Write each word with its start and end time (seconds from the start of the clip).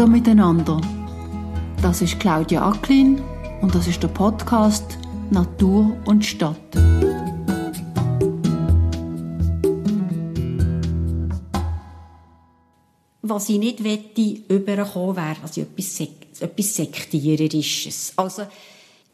Hallo 0.00 0.12
miteinander. 0.12 0.80
Das 1.82 2.00
ist 2.00 2.18
Claudia 2.18 2.66
Acklin 2.66 3.20
und 3.60 3.74
das 3.74 3.86
ist 3.86 4.02
der 4.02 4.08
Podcast 4.08 4.96
Natur 5.30 5.94
und 6.06 6.24
Stadt. 6.24 6.56
Was 13.20 13.50
ich 13.50 13.58
nicht 13.58 13.84
wette, 13.84 14.42
überkommen 14.48 15.16
wäre, 15.16 15.36
also 15.42 15.60
etwas, 15.60 16.00
etwas 16.00 16.76
Sektiererisches. 16.76 18.14
Also, 18.16 18.44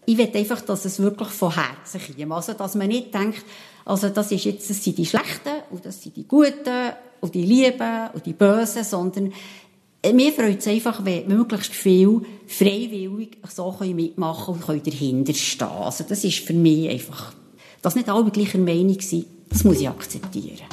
ich 0.05 0.17
will 0.17 0.31
einfach, 0.33 0.61
dass 0.61 0.85
es 0.85 1.01
wirklich 1.01 1.31
von 1.31 1.53
Herzen 1.53 2.01
kommt. 2.01 2.33
Also, 2.33 2.53
dass 2.53 2.77
man 2.77 2.87
nicht 2.87 3.13
denkt, 3.13 3.45
also, 3.85 4.09
das 4.11 4.31
ist 4.31 4.45
jetzt, 4.45 4.71
das 4.71 4.85
sind 4.85 4.99
die 4.99 5.07
Schlechten 5.07 5.65
und 5.73 5.85
das 5.85 6.01
sind 6.01 6.17
die 6.17 6.29
Guten 6.29 6.93
und 7.21 7.35
die 7.35 7.43
Lieben 7.43 8.11
und 8.15 8.25
die 8.25 8.35
Bösen, 8.35 8.85
sondern 8.85 9.33
mir 10.13 10.33
freut 10.33 10.59
es 10.59 10.67
einfach, 10.67 11.05
wenn 11.05 11.27
möglichst 11.29 11.73
viel 11.73 12.23
freiwillig 12.47 13.39
so 13.49 13.75
mitmachen 13.81 14.55
und 14.55 14.67
können 14.67 14.83
dahinter 14.83 15.35
stehen. 15.35 15.69
Also, 15.69 16.05
das 16.09 16.23
ist 16.25 16.39
für 16.39 16.53
mich 16.53 16.89
einfach, 16.89 17.33
dass 17.83 17.95
nicht 17.95 18.09
alle 18.09 18.31
gleicher 18.31 18.59
Meinung 18.59 19.01
sind, 19.01 19.27
das 19.49 19.65
muss 19.65 19.81
ich 19.81 19.89
akzeptieren. 19.89 20.67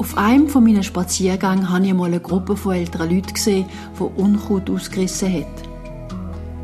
Auf 0.00 0.16
einem 0.16 0.48
von 0.48 0.64
meinen 0.64 0.82
Spaziergängen 0.82 1.68
habe 1.70 1.86
ich 1.86 1.92
mal 1.92 2.06
eine 2.06 2.20
Gruppe 2.20 2.56
von 2.56 2.74
älteren 2.74 3.14
Leuten 3.14 3.34
gesehen, 3.34 3.66
die 3.98 4.20
Unkraut 4.20 4.70
ausgerissen 4.70 5.32
hat. 5.32 5.68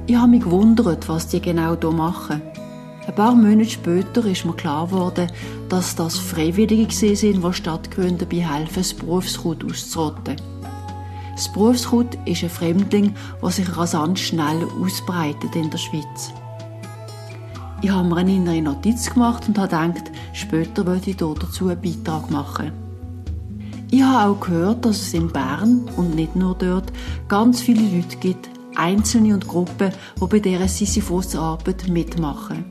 Ich 0.07 0.16
habe 0.16 0.30
mich 0.30 0.43
gewundert, 0.43 1.09
was 1.09 1.29
die 1.29 1.41
genau 1.41 1.77
hier 1.79 1.90
machen. 1.90 2.40
Ein 3.07 3.15
paar 3.15 3.37
Monate 3.37 3.71
später 3.71 4.24
ist 4.24 4.45
mir 4.45 4.54
klar 4.54 4.88
geworden, 4.88 5.30
dass 5.68 5.95
das 5.95 6.18
Freiwillige 6.18 6.93
sind, 6.93 7.45
die 7.45 7.52
Stadtgründer 7.52 8.26
dabei 8.26 8.45
helfen, 8.45 8.74
das 8.74 8.95
Berufskraut 8.95 9.65
auszurotten. 9.65 10.37
Das 11.37 11.52
Berufskraut 11.52 12.18
ist 12.24 12.43
ein 12.43 12.51
Fremdling, 12.51 13.15
der 13.40 13.51
sich 13.51 13.77
rasant 13.77 14.18
schnell 14.18 14.66
ausbreitet 14.82 15.54
in 15.54 15.71
der 15.71 15.79
Schweiz. 15.79 16.32
Ich 17.80 17.90
habe 17.90 18.09
mir 18.09 18.16
eine 18.16 18.34
innere 18.34 18.62
Notiz 18.62 19.09
gemacht 19.12 19.45
und 19.46 19.57
habe 19.57 19.68
gedacht, 19.68 20.10
später 20.32 20.84
würde 20.84 21.10
ich 21.10 21.16
dazu 21.16 21.68
einen 21.68 21.80
Beitrag 21.80 22.29
machen. 22.30 22.73
Ich 23.93 24.02
habe 24.02 24.32
auch 24.32 24.40
gehört, 24.40 24.84
dass 24.84 25.01
es 25.01 25.15
in 25.15 25.29
Bern 25.29 25.88
und 25.96 26.16
nicht 26.16 26.34
nur 26.34 26.57
dort 26.57 26.93
ganz 27.29 27.60
viele 27.60 27.82
Leute 27.82 28.16
gibt, 28.16 28.49
Einzelne 28.74 29.34
und 29.34 29.46
Gruppen, 29.46 29.93
die 30.21 30.27
bei 30.27 30.40
dieser 30.40 30.66
Sisyphus-Arbeit 30.66 31.87
mitmachen. 31.88 32.65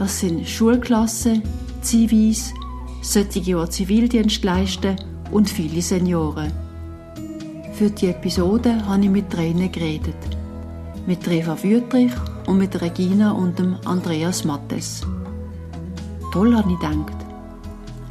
Das 0.00 0.18
sind 0.20 0.48
Schulklassen, 0.48 1.42
Zivis, 1.82 2.54
solche, 3.02 3.42
die 3.42 3.68
Zivildienst 3.68 4.42
leisten 4.42 4.96
und 5.30 5.50
viele 5.50 5.82
Senioren. 5.82 6.50
Für 7.74 7.90
die 7.90 8.06
Episode 8.06 8.82
habe 8.86 9.04
ich 9.04 9.10
mit 9.10 9.28
Tränen 9.28 9.70
geredet. 9.70 10.16
Mit 11.06 11.28
Eva 11.28 11.62
Wüttrich 11.62 12.12
und 12.46 12.56
mit 12.56 12.80
Regina 12.80 13.32
und 13.32 13.58
dem 13.58 13.76
Andreas 13.84 14.42
Mattes. 14.42 15.02
Toll, 16.32 16.56
habe 16.56 16.72
ich 16.72 16.78
gedacht. 16.78 17.26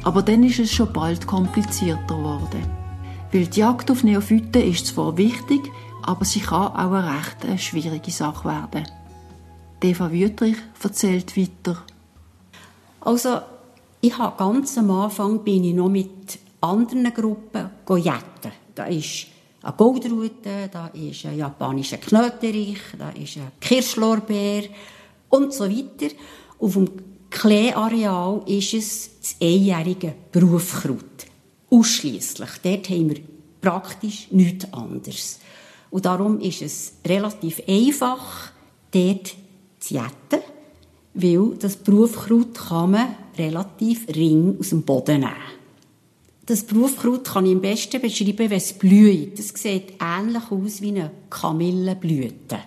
Aber 0.04 0.22
dann 0.22 0.44
ist 0.44 0.60
es 0.60 0.72
schon 0.72 0.92
bald 0.92 1.26
komplizierter 1.26 2.04
geworden. 2.06 2.66
Weil 3.32 3.46
die 3.46 3.58
Jagd 3.58 3.90
auf 3.90 4.04
Neophyten 4.04 4.62
ist 4.62 4.86
zwar 4.86 5.16
wichtig, 5.16 5.60
aber 6.04 6.24
sie 6.24 6.38
kann 6.38 6.68
auch 6.68 6.92
eine 6.92 7.16
recht 7.16 7.44
eine 7.44 7.58
schwierige 7.58 8.12
Sache 8.12 8.44
werden. 8.48 8.99
Eva 9.82 10.10
Wüttrich 10.10 10.56
erzählt 10.82 11.36
weiter. 11.36 11.82
Also, 13.00 13.40
ich 14.00 14.16
habe 14.16 14.36
ganz 14.36 14.76
am 14.78 14.90
Anfang 14.90 15.42
bin 15.42 15.64
ich 15.64 15.74
noch 15.74 15.88
mit 15.88 16.38
anderen 16.60 17.12
Gruppen 17.14 17.70
jetten. 17.96 18.52
Da 18.74 18.84
ist 18.84 19.26
eine 19.62 19.74
Goldrute, 19.74 20.68
da 20.70 20.88
ist 20.88 21.26
ein 21.26 21.36
japanischer 21.36 21.98
Knöterich, 21.98 22.78
da 22.98 23.10
ist 23.10 23.36
ein 23.36 23.52
Kirschlorbeer 23.60 24.64
und 25.28 25.52
so 25.52 25.64
weiter. 25.64 26.14
Auf 26.58 26.74
dem 26.74 26.88
Klee-Areal 27.30 28.42
ist 28.46 28.74
es 28.74 29.10
das 29.20 29.36
einjährige 29.40 30.14
Berufkraut. 30.32 31.26
Ausschließlich. 31.70 32.50
Dort 32.62 32.90
haben 32.90 33.10
wir 33.10 33.20
praktisch 33.60 34.28
nichts 34.30 34.72
anderes. 34.72 35.40
Und 35.90 36.04
darum 36.04 36.40
ist 36.40 36.62
es 36.62 36.94
relativ 37.06 37.62
einfach, 37.68 38.52
dort 38.92 39.34
zu 39.80 39.94
jetten, 39.94 40.44
weil 41.14 41.56
das 41.58 41.76
Berufkraut 41.76 42.54
kann 42.54 42.92
man 42.92 43.16
relativ 43.36 44.06
ring 44.08 44.56
aus 44.60 44.68
dem 44.70 44.82
Boden 44.82 45.20
nehmen. 45.20 45.60
Das 46.46 46.64
Berufkraut 46.64 47.24
kann 47.24 47.46
ich 47.46 47.52
am 47.52 47.60
besten 47.60 48.00
beschreiben, 48.00 48.50
wenn 48.50 48.52
es 48.52 48.72
blüht. 48.72 49.38
Das 49.38 49.48
sieht 49.48 49.94
ähnlich 50.00 50.50
aus 50.50 50.80
wie 50.82 50.88
eine 50.88 51.10
Kamillenblüte. 51.28 52.58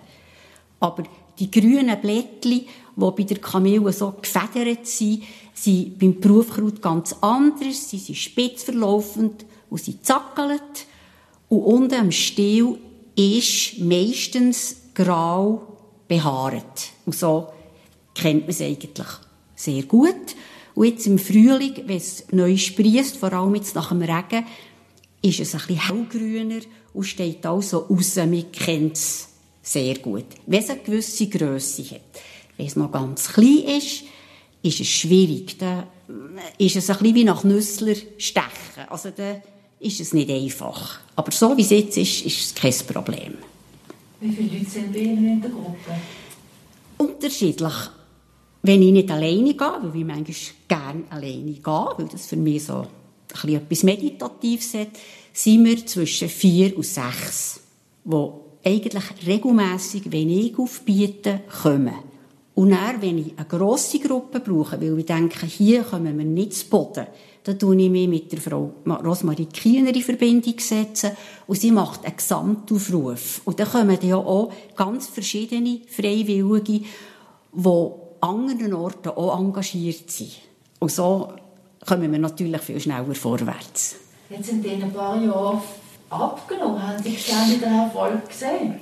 Aber 0.80 1.04
die 1.38 1.50
grünen 1.50 2.00
Blättchen, 2.00 2.62
die 2.62 2.66
bei 2.96 3.22
der 3.24 3.38
Kamille 3.38 3.92
so 3.92 4.12
gefedert 4.12 4.86
sind, 4.86 5.24
sind 5.52 5.98
beim 5.98 6.18
Berufkraut 6.18 6.80
ganz 6.80 7.14
anders. 7.20 7.90
Sie 7.90 7.98
sind 7.98 8.16
spitz 8.16 8.62
verlaufend 8.62 9.44
und 9.68 9.80
sie 9.80 10.00
zackelt. 10.00 10.86
Und 11.48 11.60
unten 11.60 11.94
am 11.94 12.10
Stiel 12.10 12.78
ist 13.16 13.78
meistens 13.80 14.76
grau 14.94 15.76
behaart. 16.08 16.93
Und 17.06 17.14
so 17.14 17.48
kennt 18.14 18.42
man 18.42 18.50
es 18.50 18.60
eigentlich 18.60 19.06
sehr 19.54 19.82
gut. 19.84 20.36
Und 20.74 20.86
jetzt 20.86 21.06
im 21.06 21.18
Frühling, 21.18 21.74
wenn 21.86 21.96
es 21.96 22.24
neu 22.32 22.56
sprießt, 22.56 23.16
vor 23.16 23.32
allem 23.32 23.54
jetzt 23.54 23.74
nach 23.74 23.90
dem 23.90 24.02
Regen, 24.02 24.44
ist 25.22 25.40
es 25.40 25.54
ein 25.54 25.60
bisschen 25.60 25.86
hellgrüner 25.86 26.60
und 26.92 27.04
steht 27.04 27.46
also 27.46 27.78
raus. 27.78 28.16
Man 28.16 28.50
kennt 28.52 28.96
es 28.96 29.28
sehr 29.62 29.98
gut. 29.98 30.26
Wenn 30.46 30.60
es 30.60 30.70
eine 30.70 30.80
gewisse 30.80 31.28
Grösse 31.28 31.84
hat. 31.84 32.00
Wenn 32.56 32.66
es 32.66 32.76
noch 32.76 32.92
ganz 32.92 33.32
klein 33.32 33.64
ist, 33.78 34.04
ist 34.62 34.80
es 34.80 34.88
schwierig. 34.88 35.58
Dann 35.58 35.84
ist 36.58 36.76
es 36.76 36.90
ein 36.90 36.98
bisschen 36.98 37.14
wie 37.14 37.24
nach 37.24 37.44
Nüssler 37.44 37.94
stechen. 38.18 38.88
Also 38.88 39.10
dann 39.10 39.42
ist 39.80 40.00
es 40.00 40.12
nicht 40.12 40.30
einfach. 40.30 41.00
Aber 41.16 41.30
so 41.30 41.56
wie 41.56 41.62
es 41.62 41.70
jetzt 41.70 41.96
ist, 41.96 42.24
ist 42.24 42.40
es 42.40 42.54
kein 42.54 42.74
Problem. 42.86 43.34
Wie 44.20 44.32
viele 44.32 44.58
Leute 44.58 44.70
sind 44.70 44.92
bei 44.92 45.00
in 45.00 45.40
der 45.40 45.50
Gruppe? 45.50 45.92
Unterschiedlich. 46.98 47.74
Wenn 48.62 48.82
ich 48.82 48.92
nicht 48.92 49.10
alleine 49.10 49.54
gehe, 49.54 49.78
weil 49.82 50.00
ich 50.00 50.06
manchmal 50.06 50.36
gerne 50.68 51.04
alleine 51.10 51.52
gehe, 51.52 51.88
weil 51.96 52.08
das 52.10 52.26
für 52.26 52.36
mich 52.36 52.64
so 52.64 52.86
ein 53.42 53.48
etwas 53.50 53.82
Meditatives 53.82 54.74
hat, 54.74 54.88
sind 55.32 55.64
wir 55.64 55.84
zwischen 55.84 56.28
vier 56.28 56.76
und 56.76 56.86
sechs, 56.86 57.60
die 58.04 58.30
eigentlich 58.64 59.04
regelmässig, 59.26 60.10
wenn 60.10 60.30
ich 60.30 60.58
aufbiete, 60.58 61.40
kommen. 61.62 61.94
Und 62.54 62.70
dann, 62.70 63.02
wenn 63.02 63.18
ich 63.18 63.36
eine 63.36 63.46
grosse 63.46 63.98
Gruppe 63.98 64.40
brauche, 64.40 64.80
weil 64.80 64.98
ich 64.98 65.06
denke, 65.06 65.46
hier 65.46 65.82
kommen 65.82 66.16
wir 66.16 66.24
nicht 66.24 66.54
zu 66.54 66.66
Boden, 66.68 67.06
dann 67.44 67.58
tue 67.58 67.76
ich 67.76 67.90
mich 67.90 68.08
mit 68.08 68.32
der 68.32 68.40
Frau 68.40 68.72
Rosmarie 68.86 69.46
Kiener 69.46 69.94
in 69.94 70.02
Verbindung 70.02 70.58
setzen 70.58 71.10
und 71.46 71.60
sie 71.60 71.70
macht 71.70 72.04
einen 72.06 72.16
Gesamtaufruf. 72.16 73.42
Und 73.44 73.60
dann 73.60 73.68
kommen 73.68 73.98
ja 74.00 74.16
auch 74.16 74.50
ganz 74.74 75.08
verschiedene 75.08 75.80
Freiwillige, 75.86 76.60
die 76.62 76.86
an 77.52 77.92
anderen 78.20 78.72
Orten 78.72 79.10
auch 79.10 79.38
engagiert 79.38 80.10
sind. 80.10 80.32
Und 80.78 80.90
so 80.90 81.34
kommen 81.86 82.10
wir 82.10 82.18
natürlich 82.18 82.62
viel 82.62 82.80
schneller 82.80 83.14
vorwärts. 83.14 83.96
Jetzt 84.30 84.46
sind 84.46 84.64
in 84.64 84.82
ein 84.82 84.92
paar 84.92 85.22
Jahren 85.22 85.60
abgenommen. 86.08 86.82
Haben 86.82 87.02
Sie 87.02 87.14
ständig 87.14 87.60
den 87.60 87.74
Erfolg 87.74 88.26
gesehen? 88.26 88.80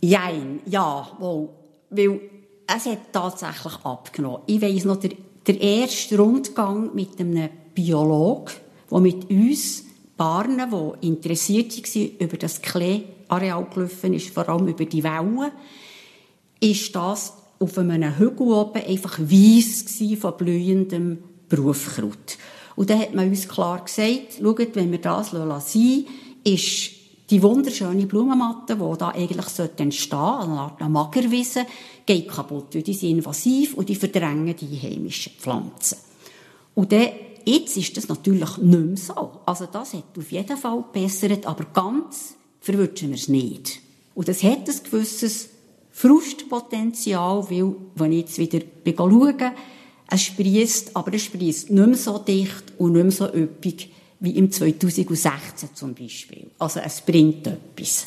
Jein, 0.00 0.60
ja, 0.66 1.08
wohl. 1.18 1.48
Weil 1.88 2.20
es 2.66 2.84
hat 2.84 3.12
tatsächlich 3.12 3.74
abgenommen. 3.82 4.42
Ich 4.46 4.60
weiss 4.60 4.84
noch, 4.84 4.96
der, 4.96 5.12
der 5.46 5.58
erste 5.58 6.18
Rundgang 6.18 6.94
mit 6.94 7.18
einem 7.18 7.48
Biologen, 7.74 8.54
der 8.90 9.00
mit 9.00 9.30
uns 9.30 9.84
Barnen, 10.16 10.70
die 10.70 11.06
interessiert 11.06 11.76
waren, 11.76 12.10
über 12.18 12.36
das 12.36 12.62
Klee-Areal 12.62 13.66
gelaufen 13.72 14.14
ist, 14.14 14.30
vor 14.30 14.48
allem 14.48 14.68
über 14.68 14.84
die 14.84 15.02
Wellen, 15.02 15.50
ist 16.60 16.94
das 16.94 17.34
auf 17.58 17.78
einem 17.78 18.18
Hügel 18.18 18.48
oben 18.48 18.82
einfach 18.82 19.18
weiss 19.18 19.84
von 20.18 20.36
blühendem 20.36 21.18
Berufkraut. 21.48 22.38
Und 22.76 22.90
dann 22.90 23.00
hat 23.00 23.14
man 23.14 23.28
uns 23.28 23.48
klar 23.48 23.84
gesagt, 23.84 24.38
schaut, 24.40 24.74
wenn 24.74 24.90
wir 24.90 25.00
das 25.00 25.32
lassen, 25.32 26.06
ist 26.44 26.90
die 27.30 27.42
wunderschöne 27.42 28.06
Blumenmatte, 28.06 28.76
die 28.76 28.98
da 28.98 29.08
eigentlich 29.08 29.58
entstehen 29.58 29.90
sollte, 29.90 30.14
eine 30.14 30.60
Art 30.60 30.80
Magerwiese, 30.80 31.66
geht 32.04 32.28
kaputt, 32.28 32.74
weil 32.74 32.82
die 32.82 32.94
sind 32.94 33.10
invasiv 33.10 33.74
und 33.74 33.88
die 33.88 33.94
verdrängen 33.94 34.54
die 34.54 34.78
heimischen 34.78 35.32
Pflanzen. 35.38 35.98
Und 36.74 36.92
dann, 36.92 37.08
jetzt 37.44 37.76
ist 37.76 37.96
das 37.96 38.08
natürlich 38.08 38.56
nicht 38.58 38.84
mehr 38.84 38.96
so. 38.96 39.40
Also 39.46 39.66
das 39.66 39.94
hat 39.94 40.04
auf 40.16 40.30
jeden 40.32 40.56
Fall 40.56 40.82
gebessert, 40.92 41.46
aber 41.46 41.64
ganz 41.72 42.34
verwünschen 42.60 43.10
wir 43.10 43.16
es 43.16 43.28
nicht. 43.28 43.80
Und 44.14 44.28
das 44.28 44.42
hat 44.42 44.68
ein 44.68 44.80
gewisses 44.90 45.48
Frustpotenzial, 45.90 47.46
weil, 47.50 47.74
wenn 47.94 48.12
ich 48.12 48.20
jetzt 48.20 48.38
wieder 48.38 48.60
schaue, 48.96 49.52
es 50.10 50.22
sprießt, 50.22 50.96
aber 50.96 51.14
es 51.14 51.24
sprießt 51.24 51.70
nicht 51.70 51.86
mehr 51.86 51.96
so 51.96 52.18
dicht 52.18 52.72
und 52.78 52.92
nicht 52.92 53.02
mehr 53.02 53.12
so 53.12 53.32
üppig 53.32 53.90
wie 54.20 54.36
im 54.36 54.50
2016 54.50 55.70
zum 55.74 55.94
Beispiel. 55.94 56.50
Also 56.58 56.80
es 56.80 57.00
bringt 57.00 57.46
etwas. 57.46 58.06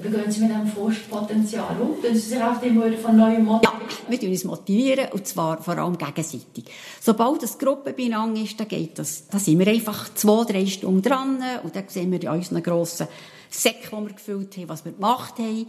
Wie 0.00 0.08
gehen 0.08 0.30
Sie 0.30 0.40
mit 0.40 0.50
diesem 0.50 0.66
Frustpotenzial 0.66 1.76
um? 1.80 2.00
Tun 2.00 2.14
Sie 2.14 2.18
sich 2.18 2.42
auch 2.42 2.62
immer 2.62 2.92
von 2.92 3.16
neuem 3.16 3.44
motivieren? 3.44 3.80
Ja, 4.10 4.20
wir 4.20 4.28
uns 4.28 4.44
motivieren, 4.44 5.06
und 5.12 5.26
zwar 5.26 5.62
vor 5.62 5.76
allem 5.76 5.98
gegenseitig. 5.98 6.64
Sobald 7.00 7.42
das 7.42 7.58
Gruppe 7.58 7.92
beieinander 7.92 8.40
ist, 8.40 8.58
dann 8.60 8.68
geht 8.68 8.98
das, 8.98 9.28
da 9.28 9.38
sind 9.38 9.58
wir 9.58 9.66
einfach 9.66 10.14
zwei, 10.14 10.44
drei 10.44 10.66
Stunden 10.66 11.02
dran 11.02 11.42
und 11.62 11.74
dann 11.74 11.84
sehen 11.88 12.12
wir 12.12 12.22
in 12.22 12.28
unseren 12.28 12.62
grossen 12.62 13.08
Säcken, 13.50 13.98
die 13.98 14.08
wir 14.08 14.14
gefüllt 14.14 14.56
haben, 14.56 14.68
was 14.68 14.84
wir 14.84 14.92
gemacht 14.92 15.38
haben. 15.38 15.66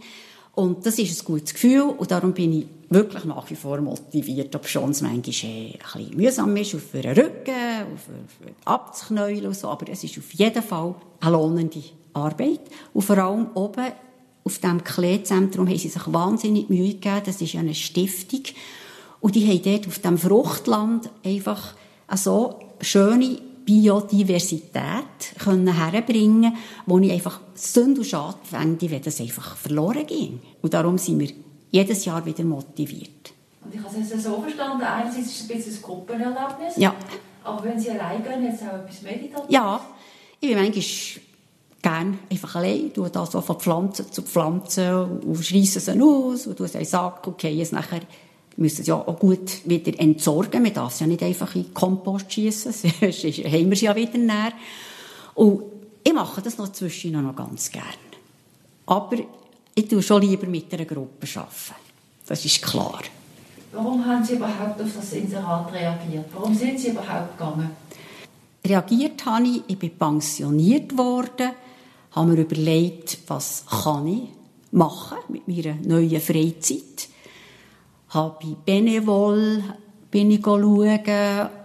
Und 0.54 0.84
das 0.84 0.98
ist 0.98 1.22
ein 1.22 1.24
gutes 1.24 1.54
Gefühl 1.54 1.82
und 1.82 2.10
darum 2.10 2.32
bin 2.32 2.52
ich 2.52 2.66
wirklich 2.88 3.24
nach 3.24 3.48
wie 3.50 3.54
vor 3.54 3.80
motiviert, 3.80 4.54
ob 4.56 4.66
schon 4.66 4.90
es 4.90 5.00
manchmal 5.00 5.74
ein 5.94 6.10
mühsam 6.16 6.56
ist, 6.56 6.74
auf 6.74 6.90
den 6.92 7.06
Rücken, 7.12 7.54
auf, 7.94 8.08
auf 8.08 8.64
abzuknäulen 8.64 9.46
und 9.46 9.56
so, 9.56 9.68
aber 9.68 9.88
es 9.88 10.02
ist 10.04 10.18
auf 10.18 10.32
jeden 10.34 10.62
Fall 10.62 10.96
eine 11.20 11.32
lohnende 11.32 11.82
Arbeit 12.12 12.60
und 12.92 13.02
vor 13.02 13.18
allem 13.18 13.48
oben 13.54 13.92
auf 14.44 14.58
dem 14.58 14.82
Kleezentrum 14.82 15.68
haben 15.68 15.78
sie 15.78 15.88
sich 15.88 16.12
wahnsinnig 16.12 16.68
Mühe 16.68 16.94
gegeben, 16.94 17.22
das 17.24 17.40
ist 17.40 17.52
ja 17.52 17.60
eine 17.60 17.74
Stiftung 17.74 18.42
und 19.20 19.34
die 19.34 19.46
haben 19.46 19.62
dort 19.62 19.86
auf 19.86 19.98
dem 19.98 20.18
Fruchtland 20.18 21.10
einfach 21.24 21.74
so 22.16 22.58
schöne 22.80 23.38
Biodiversität 23.64 24.74
können 25.38 25.72
herbringen 25.72 26.56
wo 26.86 26.98
ich 26.98 27.12
einfach 27.12 27.40
Sünde 27.54 28.00
und 28.00 28.06
Schade 28.06 28.38
fände, 28.42 28.90
wenn 28.90 29.02
das 29.02 29.20
einfach 29.20 29.56
verloren 29.56 30.06
ging. 30.06 30.40
Und 30.62 30.74
darum 30.74 30.98
sind 30.98 31.20
wir 31.20 31.30
jedes 31.70 32.04
Jahr 32.04 32.24
wieder 32.24 32.42
motiviert. 32.42 33.32
Und 33.64 33.74
ich 33.74 33.80
habe 33.80 33.96
es 34.00 34.24
so 34.24 34.40
verstanden, 34.40 34.82
einerseits 34.82 35.26
ist 35.26 35.36
es 35.36 35.42
ein 35.42 35.56
bisschen 35.56 35.74
ein 35.74 35.82
Gruppenerlebnis, 35.82 36.76
ja. 36.76 36.94
aber 37.44 37.62
wenn 37.62 37.78
Sie 37.78 37.90
allein 37.90 38.24
gehen, 38.24 38.42
jetzt 38.44 38.62
auch 38.62 38.78
etwas 38.78 39.02
Meditatives? 39.02 39.50
Ja, 39.50 39.80
ich 40.40 40.48
bin 40.48 40.58
manchmal 40.58 41.22
gerne 41.82 42.18
einfach 42.30 42.56
allein, 42.56 42.92
tue 42.92 43.10
da 43.10 43.24
so 43.26 43.40
von 43.40 43.58
Pflanze 43.58 44.10
zu 44.10 44.22
Pflanze 44.22 45.04
und 45.04 45.42
schreisse 45.44 45.80
sie 45.80 46.00
aus 46.00 46.46
und 46.46 46.56
tue 46.56 46.68
sie 46.68 46.78
in 46.78 46.84
den 46.84 46.90
Sack 46.90 47.26
und 47.26 47.38
gehe 47.38 47.62
es 47.62 47.72
nachher 47.72 48.00
müssen 48.56 48.82
es 48.82 48.86
ja 48.86 48.94
auch 48.94 49.18
gut 49.18 49.66
wieder 49.68 49.98
entsorgen. 49.98 50.62
Man 50.62 50.74
darf 50.74 50.92
es 50.92 51.00
ja 51.00 51.06
nicht 51.06 51.22
einfach 51.22 51.54
in 51.54 51.64
den 51.64 51.74
Kompost 51.74 52.32
schießen, 52.32 52.72
sonst 52.72 52.84
haben 52.84 53.52
wir 53.52 53.72
es 53.72 53.80
ja 53.80 53.96
wieder 53.96 54.18
näher. 54.18 54.52
Und 55.34 55.62
ich 56.04 56.12
mache 56.12 56.42
das 56.42 56.58
noch 56.58 56.70
zwischendurch 56.70 57.24
noch 57.24 57.36
ganz 57.36 57.70
gerne. 57.70 57.86
Aber 58.86 59.16
ich 59.74 59.88
tue 59.88 60.02
schon 60.02 60.22
lieber 60.22 60.46
mit 60.46 60.72
einer 60.74 60.84
Gruppe 60.84 61.26
arbeiten. 61.34 61.80
Das 62.26 62.44
ist 62.44 62.62
klar. 62.62 63.00
Warum 63.72 64.04
haben 64.04 64.24
Sie 64.24 64.34
überhaupt 64.34 64.80
auf 64.80 64.88
das 64.96 65.12
Inserat 65.12 65.72
reagiert? 65.72 66.26
Warum 66.34 66.54
sind 66.54 66.78
Sie 66.78 66.88
überhaupt 66.88 67.38
gegangen? 67.38 67.70
Reagiert 68.66 69.24
habe 69.24 69.44
ich, 69.44 69.62
ich 69.68 69.78
bin 69.78 69.96
pensioniert 69.96 70.96
worden, 70.98 71.52
habe 72.12 72.32
mir 72.32 72.40
überlegt, 72.40 73.18
was 73.26 73.64
kann 73.66 74.06
ich 74.06 74.22
machen 74.72 75.18
mit 75.28 75.46
meiner 75.48 75.74
neuen 75.82 76.20
Freizeit 76.20 77.08
habe 78.10 78.36
bei 78.40 78.56
Benevol 78.64 79.62
bin 80.10 80.30
ich 80.30 80.42
schauen, 80.42 81.00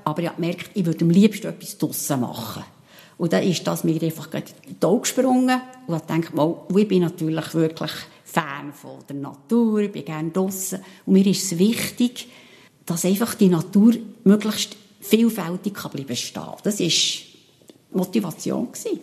aber 0.04 0.22
ich 0.22 0.30
habe 0.30 0.42
gemerkt, 0.42 0.72
ich 0.74 0.86
würde 0.86 1.04
am 1.04 1.10
liebsten 1.10 1.48
etwas 1.48 1.78
draussen 1.78 2.22
machen. 2.22 2.64
Und 3.18 3.34
dann 3.34 3.44
ist 3.44 3.66
das 3.66 3.84
mir 3.84 4.02
einfach 4.02 4.32
in 4.34 4.44
die 4.80 4.86
Augen 4.86 5.02
gesprungen 5.02 5.62
und 5.88 5.96
ich 5.96 6.02
dachte, 6.02 6.36
mal, 6.36 6.56
ich 6.76 6.88
bin 6.88 7.02
natürlich 7.02 7.54
wirklich 7.54 7.92
Fan 8.26 8.74
von 8.74 9.00
der 9.08 9.16
Natur, 9.16 9.80
ich 9.80 9.92
bin 9.92 10.06
gerne 10.06 10.32
draussen 10.32 10.80
und 11.06 11.14
mir 11.14 11.26
ist 11.26 11.44
es 11.44 11.58
wichtig, 11.58 12.28
dass 12.86 13.06
einfach 13.06 13.34
die 13.36 13.48
Natur 13.48 13.94
möglichst 14.26 14.76
vielfältig 15.00 15.74
bleiben 15.74 16.16
stehen. 16.16 16.44
Das 16.64 16.80
war 16.80 16.92
Motivation. 17.94 18.72
Gewesen. 18.72 19.00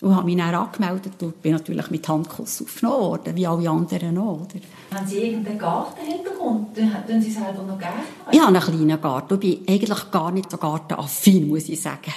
Und 0.00 0.14
habe 0.14 0.26
mich 0.26 0.36
dann 0.36 0.54
angemeldet 0.54 1.22
und 1.22 1.40
bin 1.40 1.52
natürlich 1.52 1.90
mit 1.90 2.06
Handkuss 2.06 2.60
aufgenommen 2.62 3.00
worden, 3.00 3.34
wie 3.34 3.46
alle 3.46 3.70
anderen 3.70 4.18
auch. 4.18 4.40
Oder? 4.42 4.60
Haben 4.94 5.06
Sie 5.06 5.18
irgendeinen 5.18 5.58
Gartenhintergrund? 5.58 6.76
Tun 6.76 7.22
Sie 7.22 7.30
selber 7.30 7.62
noch 7.62 7.78
gerne? 7.78 8.02
Ich 8.30 8.38
habe 8.38 8.48
einen 8.48 8.60
kleinen 8.62 9.00
Garten. 9.00 9.34
Ich 9.40 9.64
bin 9.64 9.74
eigentlich 9.74 10.10
gar 10.10 10.30
nicht 10.32 10.50
so 10.50 10.58
gartenaffin, 10.58 11.48
muss 11.48 11.68
ich 11.68 11.80
sagen. 11.80 12.12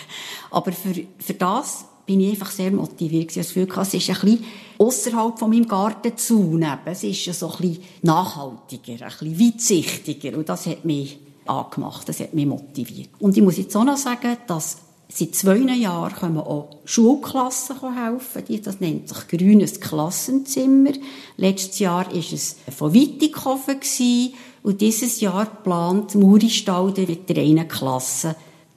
Aber 0.52 0.72
für, 0.74 0.94
für 1.20 1.34
das 1.34 1.86
bin 2.06 2.22
ich 2.22 2.32
einfach 2.32 2.52
sehr 2.52 2.72
motiviert. 2.72 3.32
Ich 3.32 3.38
habe 3.38 3.46
das 3.46 3.54
Gefühl, 3.54 3.82
es 3.82 3.94
ist 3.94 4.10
ein 4.10 4.16
bisschen 4.16 4.46
außerhalb 4.80 5.38
von 5.38 5.50
meinem 5.50 5.68
Gartenzaun. 5.68 6.66
Es 6.86 7.04
ist 7.04 7.40
so 7.40 7.52
ein 7.52 7.58
bisschen 7.58 7.84
nachhaltiger, 8.02 9.06
ein 9.06 9.12
bisschen 9.12 9.40
weitsichtiger. 9.40 10.38
Und 10.38 10.50
das 10.50 10.66
hat 10.66 10.84
mich 10.84 11.20
angemacht, 11.46 12.10
das 12.10 12.20
hat 12.20 12.34
mich 12.34 12.46
motiviert. 12.46 13.10
Und 13.20 13.38
ich 13.38 13.44
muss 13.44 13.58
jetzt 13.58 13.76
auch 13.78 13.84
noch 13.84 13.98
sagen, 13.98 14.38
dass 14.48 14.78
Seit 15.12 15.34
zwei 15.34 15.58
Jahren 15.58 16.14
kommen 16.14 16.38
auch 16.38 16.70
Schulklassen 16.86 17.96
helfen. 17.96 18.62
Das 18.64 18.80
nennt 18.80 19.10
sich 19.10 19.28
grünes 19.28 19.82
Klassenzimmer. 19.82 20.92
Letztes 21.36 21.80
Jahr 21.80 22.06
war 22.06 22.16
es 22.16 22.58
von 22.78 22.94
Wittikofen 22.94 23.80
und 24.62 24.82
dieses 24.82 25.20
Jahr 25.20 25.46
plant 25.46 26.14
Muristalde 26.14 27.08
mit 27.08 27.28
der 27.28 27.38
einen 27.38 27.68
Klasse 27.68 28.36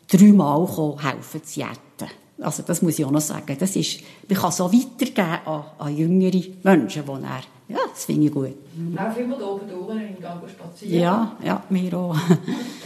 dreimal 0.08 0.66
helfen 1.02 1.44
zu 1.44 1.60
jetten. 1.60 2.10
Also 2.40 2.62
das 2.62 2.80
muss 2.80 2.98
ich 2.98 3.04
auch 3.04 3.10
noch 3.10 3.20
sagen. 3.20 3.56
Das 3.58 3.76
ist, 3.76 4.00
man 4.26 4.38
kann 4.38 4.52
so 4.52 4.72
weitergeben 4.72 5.46
an, 5.46 5.64
an 5.78 5.96
jüngere 5.96 6.42
Menschen, 6.62 7.04
die 7.04 7.24
er, 7.24 7.42
ja, 7.68 7.78
das 7.90 8.06
finde 8.06 8.26
ich 8.26 8.32
gut. 8.32 8.54
Lauf 8.94 9.16
immer 9.18 9.38
da 9.38 9.46
oben 9.46 9.68
durch 9.68 10.00
in 10.00 10.20
Gang 10.20 10.42
spazieren. 10.48 11.00
Ja, 11.00 11.36
ja, 11.44 11.62
mir 11.68 11.94
auch. 11.94 12.16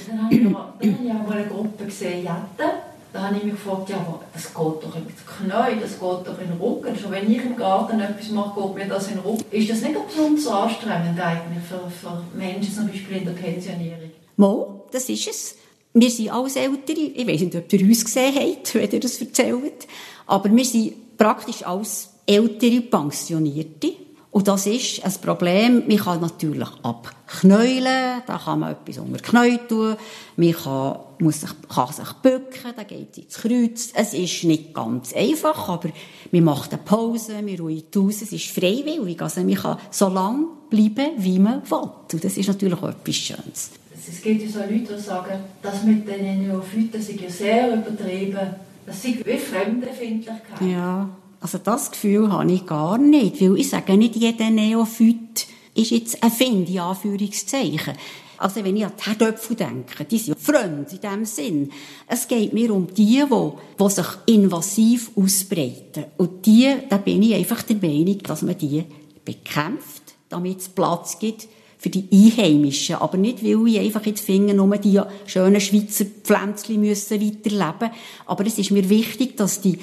dann 0.09 0.25
habe 0.25 0.35
ich, 0.35 0.43
dann 0.43 0.55
habe 0.55 0.85
ich 0.85 1.13
auch 1.13 1.29
mal 1.29 1.33
eine 1.33 1.47
Gruppe 1.47 1.85
gesehen, 1.85 2.25
Jetten. 2.25 2.86
Da 3.17 3.23
habe 3.23 3.37
ich 3.37 3.45
mich 3.45 3.55
gefragt, 3.55 3.89
ja, 3.89 3.97
aber 3.97 4.21
das 4.35 4.45
geht 4.45 4.55
doch 4.57 4.95
ins 4.95 5.25
Knie, 5.25 5.81
das 5.81 5.93
geht 5.93 6.01
doch 6.01 6.39
in 6.39 6.49
den 6.49 6.61
Rücken. 6.61 6.95
Schon 6.95 7.11
wenn 7.13 7.33
ich 7.33 7.43
im 7.43 7.57
Garten 7.57 7.99
etwas 7.99 8.29
mache, 8.29 8.61
geht 8.61 8.75
mir 8.75 8.89
das 8.95 9.09
in 9.09 9.15
den 9.15 9.21
Rücken. 9.21 9.45
Ist 9.51 9.71
das 9.71 9.81
nicht 9.81 10.07
besonders 10.07 10.47
anstrengend 10.47 11.19
eigentlich 11.19 11.65
für, 11.67 11.91
für 11.91 12.23
Menschen, 12.37 12.75
zum 12.75 12.89
Beispiel 12.89 13.17
in 13.17 13.25
der 13.25 13.33
Pensionierung? 13.33 14.11
Mo, 14.37 14.85
das 14.93 15.09
ist 15.09 15.29
es. 15.29 15.57
Wir 15.95 16.11
sind 16.11 16.29
alles 16.29 16.57
Ältere. 16.57 17.01
Ich 17.01 17.27
weiß 17.27 17.41
nicht, 17.41 17.57
ob 17.57 17.73
ihr 17.73 17.89
uns 17.89 18.05
gesehen 18.05 18.35
habt, 18.35 18.75
wenn 18.75 18.91
ihr 18.91 19.01
das 19.01 19.19
erzählt. 19.19 19.87
Aber 20.27 20.55
wir 20.55 20.65
sind 20.67 21.17
praktisch 21.17 21.67
alles 21.67 22.11
ältere 22.27 22.83
Pensionierte. 22.83 23.95
Und 24.37 24.47
das 24.49 24.67
ist 24.67 25.03
ein 25.03 25.15
Problem. 25.23 25.85
Man 25.89 25.97
kann 25.97 26.21
natürlich 26.21 26.69
abknäulen, 26.83 28.21
da 28.27 28.37
kann 28.37 28.59
man 28.59 28.73
etwas 28.73 28.99
unter 28.99 29.19
Knie 29.19 29.59
tun. 29.67 29.97
Man 30.37 30.53
kann, 30.53 30.99
muss 31.21 31.41
sich, 31.41 31.51
kann 31.67 31.91
sich 31.91 32.13
bücken, 32.21 32.75
da 32.77 32.83
geht 32.83 33.13
es 33.13 33.17
ins 33.17 33.35
Kreuz. 33.39 33.93
Es 33.95 34.13
ist 34.13 34.45
nicht 34.45 34.75
ganz 34.75 35.15
einfach, 35.15 35.71
aber 35.71 35.89
man 36.33 36.45
macht 36.45 36.75
eine 36.75 36.83
Pause, 36.83 37.41
man 37.41 37.59
ruht 37.59 37.97
aus, 37.97 38.21
es 38.21 38.31
ist 38.31 38.49
freiwillig. 38.49 39.23
Also 39.23 39.41
man 39.41 39.55
kann 39.55 39.79
so 39.91 40.09
lange 40.11 40.49
bleiben, 40.69 41.13
wie 41.17 41.39
man 41.39 41.63
will. 41.71 41.91
Und 42.13 42.23
das 42.23 42.37
ist 42.37 42.49
natürlich 42.49 42.79
auch 42.79 42.91
etwas 42.91 43.15
Schönes. 43.17 43.71
Es 44.07 44.21
gibt 44.21 44.43
ja 44.43 44.49
so 44.51 44.59
Leute, 44.59 44.97
die 44.97 45.01
sagen, 45.01 45.45
das 45.63 45.83
mit 45.83 46.07
den 46.07 46.47
Neophyten 46.47 47.01
sei 47.01 47.13
ja 47.23 47.31
sehr 47.31 47.73
übertrieben. 47.73 48.55
Das 48.85 49.01
sind 49.01 49.25
wie 49.25 49.39
Fremdenfindlichkeit. 49.39 50.61
Ja. 50.61 51.09
Also 51.47 51.59
das 51.59 51.93
Gefühl 51.93 52.33
habe 52.33 52.51
ich 52.51 52.67
gar 52.67 52.99
nicht, 52.99 53.41
weil 53.41 53.57
ich 53.57 53.71
sage 53.71 53.97
nicht, 53.97 54.17
jeder 54.17 54.51
Neophyt 54.51 55.47
ist 55.77 55.93
jetzt 55.93 56.21
ein 56.21 56.33
Find, 56.33 56.69
in 56.69 56.81
Anführungszeichen. 56.81 57.95
Also 58.37 58.65
wenn 58.65 58.77
ich 58.77 58.85
an 58.85 58.91
die 58.99 59.05
Herdöpfel 59.05 59.55
denke, 59.55 60.05
die 60.07 60.19
sind 60.19 60.41
Freunde 60.41 60.91
in 60.91 61.01
diesem 61.01 61.25
Sinn. 61.25 61.71
Es 62.09 62.27
geht 62.27 62.53
mir 62.53 62.75
um 62.75 62.93
die, 62.93 63.23
die, 63.25 63.53
die 63.81 63.91
sich 63.91 64.07
invasiv 64.27 65.13
ausbreiten. 65.15 66.07
Und 66.17 66.45
die, 66.47 66.69
da 66.89 66.97
bin 66.97 67.23
ich 67.23 67.35
einfach 67.35 67.63
der 67.63 67.77
Meinung, 67.77 68.19
dass 68.25 68.43
man 68.43 68.59
die 68.59 68.83
bekämpft, 69.25 70.17
damit 70.29 70.59
es 70.59 70.69
Platz 70.69 71.21
gibt 71.21 71.47
für 71.79 71.91
die 71.91 72.09
Einheimischen. 72.11 72.97
Aber 72.97 73.17
nicht, 73.19 73.45
weil 73.45 73.69
ich 73.69 73.79
einfach 73.79 74.05
jetzt 74.05 74.25
finde, 74.25 74.53
nur 74.53 74.77
die 74.79 75.01
schönen 75.27 75.61
Schweizer 75.61 76.07
Pflänzchen 76.25 76.81
müssen 76.81 77.21
weiterleben. 77.21 77.91
Aber 78.27 78.45
es 78.45 78.59
ist 78.59 78.73
mir 78.73 78.89
wichtig, 78.89 79.37
dass 79.37 79.61
die 79.61 79.79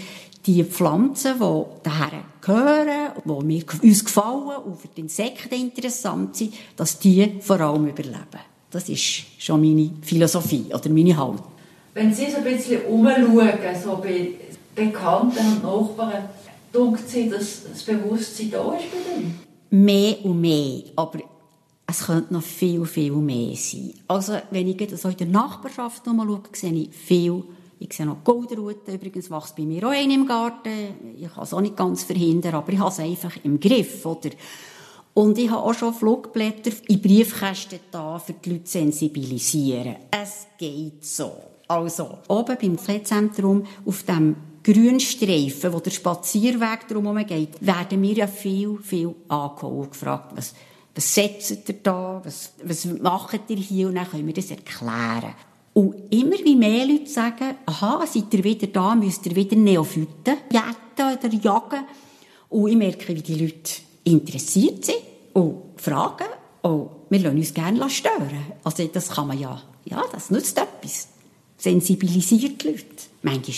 die 0.46 0.64
Pflanzen, 0.64 1.40
die 1.40 1.64
daher 1.84 2.24
gehören, 2.42 3.12
die 3.24 3.46
mir, 3.46 3.64
uns 3.82 4.06
gefallen 4.06 4.64
und 4.66 4.80
für 4.80 4.88
die 4.90 5.02
Insekten 5.02 5.56
interessant 5.56 6.36
sind, 6.36 6.54
dass 6.76 7.00
die 7.00 7.40
vor 7.40 7.60
allem 7.62 7.88
überleben. 7.88 8.40
Das 8.70 8.90
ist 8.90 9.24
schon 9.40 9.62
meine 9.62 9.92
Philosophie 10.02 10.66
oder 10.74 10.90
meine 10.90 11.16
Haltung. 11.16 11.46
Wenn 11.94 12.14
Sie 12.14 12.30
so 12.30 12.38
ein 12.38 12.44
bisschen 12.44 12.82
umschauen, 12.86 13.76
so 13.82 13.98
bei 13.98 14.32
Bekannten 14.76 15.38
und 15.38 15.64
Nachbarn, 15.64 16.30
denkt 16.74 17.08
Sie, 17.08 17.30
dass 17.30 17.62
das 17.72 17.84
Bewusstsein 17.84 18.52
da 18.52 18.74
ist 18.74 18.86
bei 18.92 19.16
Ihnen? 19.16 19.40
Mehr 19.70 20.26
und 20.26 20.42
mehr, 20.42 20.84
aber 20.96 21.20
es 21.86 22.06
könnte 22.06 22.34
noch 22.34 22.42
viel, 22.42 22.86
viel 22.86 23.12
mehr 23.12 23.56
sein. 23.56 23.94
Also, 24.08 24.38
wenn 24.50 24.68
ich 24.68 25.00
so 25.00 25.10
in 25.10 25.18
der 25.18 25.28
Nachbarschaft 25.28 26.04
schaue, 26.06 26.42
sehe 26.54 26.74
ich 26.74 26.90
viel 26.90 27.44
ich 27.84 27.94
sehe 27.94 28.06
noch 28.06 28.24
Goldenrute, 28.24 28.94
übrigens 28.94 29.30
wächst 29.30 29.56
bei 29.58 29.64
mir 29.64 29.86
auch 29.86 29.92
eine 29.92 30.14
im 30.14 30.26
Garten. 30.26 31.16
Ich 31.18 31.34
kann 31.34 31.44
es 31.44 31.54
auch 31.54 31.60
nicht 31.60 31.76
ganz 31.76 32.04
verhindern, 32.04 32.56
aber 32.56 32.72
ich 32.72 32.80
habe 32.80 32.90
es 32.90 33.00
einfach 33.00 33.36
im 33.44 33.60
Griff, 33.60 34.06
oder? 34.06 34.30
Und 35.14 35.38
ich 35.38 35.50
habe 35.50 35.62
auch 35.62 35.74
schon 35.74 35.94
Flugblätter 35.94 36.72
in 36.88 37.02
Briefkästen 37.02 37.80
da, 37.92 38.18
für 38.18 38.34
die 38.34 38.52
Leute 38.52 38.68
sensibilisieren. 38.68 39.98
Es 40.10 40.48
geht 40.58 41.06
so. 41.06 41.32
Also, 41.68 42.20
oben 42.30 42.58
beim 42.60 42.78
Pflegezentrum 42.78 43.66
auf 43.86 44.04
dem 44.04 44.36
Grünstreifen, 44.64 45.74
wo 45.74 45.80
der 45.80 45.92
Spazierweg 45.92 46.88
drumherum 46.88 47.26
geht, 47.26 47.66
werden 47.66 48.02
wir 48.02 48.14
ja 48.14 48.28
viel, 48.28 48.80
viel 48.82 49.14
angeholt 49.28 49.88
und 49.88 49.92
gefragt, 49.92 50.32
was, 50.36 50.54
was 50.96 51.14
setzt 51.14 51.70
ihr 51.70 51.76
da, 51.84 52.22
was, 52.24 52.54
was 52.64 52.86
macht 52.86 53.50
ihr 53.50 53.58
hier? 53.58 53.88
Und 53.90 53.96
dann 53.96 54.10
können 54.10 54.26
wir 54.26 54.34
das 54.34 54.52
erklären. 54.52 55.36
Und 55.74 56.14
immer 56.14 56.38
wie 56.44 56.56
mehr 56.56 56.86
Leute 56.86 57.10
sagen, 57.10 57.56
aha, 57.66 58.06
seid 58.06 58.32
ihr 58.34 58.44
wieder 58.44 58.68
da, 58.68 58.94
müsst 58.94 59.26
ihr 59.26 59.36
wieder 59.36 59.56
Neophyten 59.56 60.38
jetten 60.52 61.18
oder 61.18 61.34
jagen. 61.34 61.86
Und 62.50 62.70
ich 62.70 62.78
merke, 62.78 63.16
wie 63.16 63.22
die 63.22 63.36
Leute 63.36 63.82
interessiert 64.04 64.86
sind 64.86 64.98
und 65.34 65.64
fragen. 65.78 66.28
Und 66.62 66.90
wir 67.10 67.20
lassen 67.20 67.38
uns 67.38 67.54
gerne 67.54 67.90
stören. 67.90 68.54
Also 68.64 68.88
das 68.88 69.10
kann 69.10 69.28
man 69.28 69.40
ja, 69.40 69.62
ja, 69.86 70.04
das 70.12 70.30
nützt 70.30 70.58
etwas. 70.58 71.08
Sensibilisiert 71.58 72.62
die 72.62 72.68
Leute. 72.68 72.84
Manchmal 73.24 73.56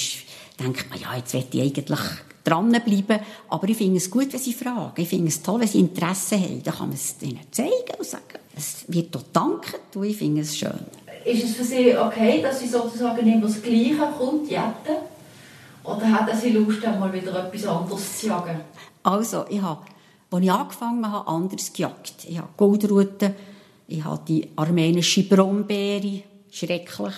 denkt 0.59 0.89
man, 0.89 0.99
ja, 0.99 1.15
jetzt 1.17 1.33
möchte 1.33 1.57
ich 1.57 1.63
eigentlich 1.63 1.99
dranbleiben. 2.45 3.19
Aber 3.49 3.67
ich 3.67 3.77
finde 3.77 3.97
es 3.97 4.09
gut, 4.09 4.31
wenn 4.31 4.39
sie 4.39 4.53
fragen. 4.53 5.01
Ich 5.01 5.09
finde 5.09 5.27
es 5.27 5.41
toll, 5.41 5.59
wenn 5.59 5.67
sie 5.67 5.79
Interesse 5.79 6.39
haben. 6.39 6.63
Dann 6.63 6.73
kann 6.73 6.87
man 6.87 6.95
es 6.95 7.15
ihnen 7.21 7.41
zeigen 7.51 7.99
und 7.99 8.05
sagen, 8.05 8.39
es 8.55 8.85
wird 8.87 9.13
dort 9.13 9.35
danken 9.35 9.75
und 9.95 10.03
ich 10.05 10.15
finde 10.15 10.41
es 10.41 10.57
schön. 10.57 10.71
Ist 11.25 11.43
es 11.43 11.55
für 11.55 11.63
Sie 11.63 11.97
okay, 11.97 12.39
dass 12.39 12.59
Sie 12.59 12.67
sozusagen 12.67 13.25
immer 13.25 13.47
das 13.47 13.59
Gleiche 13.59 14.07
kommt, 14.15 14.47
jetten? 14.47 14.97
Oder 15.83 16.11
hat 16.11 16.39
Sie 16.39 16.51
Lust, 16.51 16.85
einmal 16.85 17.11
wieder 17.11 17.47
etwas 17.47 17.65
anderes 17.65 18.19
zu 18.19 18.27
jagen? 18.27 18.61
Also, 19.01 19.45
ich 19.49 19.59
habe, 19.59 19.81
als 20.29 20.43
ich 20.43 20.51
angefangen 20.51 21.11
habe, 21.11 21.27
anders 21.27 21.73
gejagt. 21.73 22.25
Ich 22.27 22.37
habe 22.37 22.49
Goldruten, 22.55 23.33
ich 23.87 24.03
habe 24.03 24.21
die 24.27 24.49
armenische 24.55 25.23
Brombeere, 25.23 26.21
schrecklich. 26.51 27.15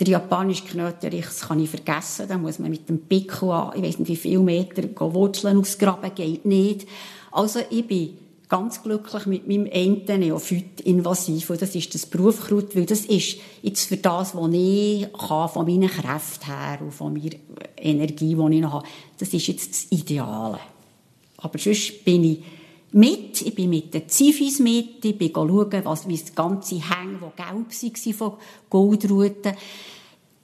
Der 0.00 0.08
japanische 0.08 0.64
Knöterich, 0.64 1.24
das 1.24 1.42
kann 1.42 1.60
ich 1.60 1.70
vergessen. 1.70 2.26
Da 2.28 2.36
muss 2.36 2.58
man 2.58 2.70
mit 2.70 2.88
dem 2.88 2.98
Pickel 2.98 3.50
an, 3.50 3.72
ich 3.76 3.82
weiß 3.82 4.00
nicht 4.00 4.08
wie 4.08 4.16
viele 4.16 4.40
Meter, 4.40 4.82
Wurzeln 5.14 5.58
ausgraben, 5.58 6.12
geht 6.14 6.44
nicht. 6.44 6.86
Also 7.30 7.60
ich 7.70 7.86
bin 7.86 8.18
ganz 8.48 8.82
glücklich 8.82 9.26
mit 9.26 9.48
meinem 9.48 9.68
einen 9.72 10.20
Neophyt 10.20 10.80
invasiv. 10.82 11.50
Und 11.50 11.62
das 11.62 11.74
ist 11.74 11.94
das 11.94 12.06
Berufkraut, 12.06 12.76
weil 12.76 12.86
das 12.86 13.04
ist 13.06 13.38
jetzt 13.62 13.86
für 13.86 13.96
das, 13.96 14.34
was 14.34 14.50
ich 14.52 15.12
kann, 15.12 15.48
von 15.48 15.66
meinen 15.66 15.88
Kräften 15.88 16.46
her 16.46 16.78
und 16.80 16.92
von 16.92 17.12
meiner 17.12 17.36
Energie, 17.76 18.34
die 18.34 18.54
ich 18.54 18.60
noch 18.62 18.72
habe, 18.72 18.86
das 19.18 19.32
ist 19.34 19.46
jetzt 19.48 19.70
das 19.70 19.98
Ideale. 19.98 20.60
Aber 21.38 21.58
sonst 21.58 22.04
bin 22.04 22.24
ich 22.24 22.42
mit, 22.92 23.42
ich 23.42 23.54
bin 23.54 23.70
mit 23.70 23.92
den 23.92 24.08
Zivis 24.08 24.60
mit, 24.60 25.04
ich 25.04 25.18
bin 25.18 25.32
schauen, 25.34 25.84
was, 25.84 26.08
wie 26.08 26.16
das 26.16 26.34
ganze 26.34 26.76
Hänge, 26.76 27.18
die 27.20 27.42
gelb 27.42 27.96
waren 28.06 28.14
von 28.14 28.32
Goldruten. 28.70 29.54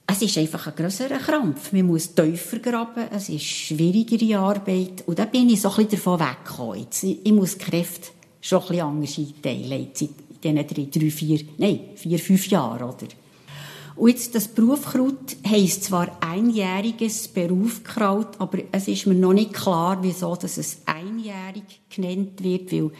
Es 0.06 0.20
ist 0.20 0.36
einfach 0.36 0.66
ein 0.66 0.74
grösserer 0.74 1.18
Krampf. 1.18 1.72
Man 1.72 1.86
muss 1.86 2.14
tiefer 2.14 2.58
graben, 2.58 3.04
es 3.14 3.28
ist 3.28 3.44
schwierigere 3.44 4.38
Arbeit. 4.38 5.04
Und 5.06 5.18
da 5.18 5.24
bin 5.24 5.48
ich 5.48 5.60
so 5.60 5.70
ein 5.70 5.88
davon 5.88 6.20
weggekommen. 6.20 6.80
Jetzt, 6.80 7.04
ich 7.04 7.32
muss 7.32 7.56
die 7.56 7.64
Kräfte 7.64 8.10
schon 8.40 8.62
ein 8.70 8.80
anders 8.80 9.18
einteilen, 9.18 9.84
jetzt 9.84 10.02
in 10.02 10.10
diesen 10.42 10.56
drei, 10.56 10.88
drei, 10.90 11.10
vier, 11.10 11.40
nein, 11.58 11.80
vier, 11.94 12.18
fünf 12.18 12.46
Jahren, 12.48 12.82
oder? 12.82 13.06
Und 13.94 14.08
jetzt, 14.08 14.34
das 14.34 14.48
Berufkraut 14.48 15.36
heisst 15.46 15.84
zwar 15.84 16.16
einjähriges 16.20 17.28
Berufkraut, 17.28 18.40
aber 18.40 18.58
es 18.72 18.88
ist 18.88 19.06
mir 19.06 19.14
noch 19.14 19.34
nicht 19.34 19.52
klar, 19.52 19.98
wieso 20.02 20.34
dass 20.34 20.56
es 20.56 20.78
einjährig 20.86 21.80
genannt 21.94 22.42
wird, 22.42 22.72
weil 22.72 22.90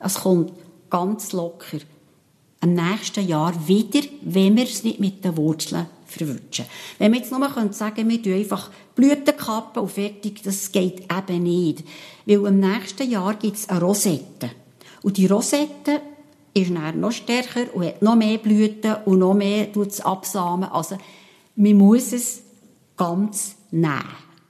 es 0.00 0.14
kommt 0.14 0.52
ganz 0.90 1.32
locker 1.32 1.78
im 2.62 2.74
nächsten 2.74 3.26
Jahr 3.26 3.54
wieder, 3.66 4.00
wenn 4.22 4.56
wir 4.56 4.64
es 4.64 4.84
nicht 4.84 5.00
mit 5.00 5.24
den 5.24 5.36
Wurzeln 5.36 5.86
verwünschen. 6.10 6.66
Wenn 6.98 7.12
wir 7.12 7.20
jetzt 7.20 7.30
nur 7.30 7.72
sagen 7.72 7.94
können, 7.94 8.10
wir 8.10 8.22
tun 8.22 8.34
einfach 8.34 8.70
Blütenkappen 8.94 9.82
und 9.82 9.90
fertig, 9.90 10.42
das 10.42 10.72
geht 10.72 11.06
eben 11.10 11.42
nicht. 11.42 11.84
Weil 12.26 12.46
im 12.46 12.60
nächsten 12.60 13.10
Jahr 13.10 13.34
gibt 13.34 13.56
es 13.56 13.68
eine 13.68 13.80
Rosette. 13.80 14.50
Und 15.02 15.16
die 15.16 15.26
Rosette 15.26 16.02
ist 16.52 16.74
dann 16.74 17.00
noch 17.00 17.12
stärker 17.12 17.74
und 17.74 17.84
hat 17.84 18.02
noch 18.02 18.16
mehr 18.16 18.38
Blüten 18.38 18.96
und 19.04 19.20
noch 19.20 19.34
mehr 19.34 19.72
tut 19.72 20.00
absamen. 20.04 20.68
Also, 20.68 20.98
man 21.56 21.74
muss 21.74 22.12
es 22.12 22.42
ganz 22.96 23.56
nehmen, 23.70 24.04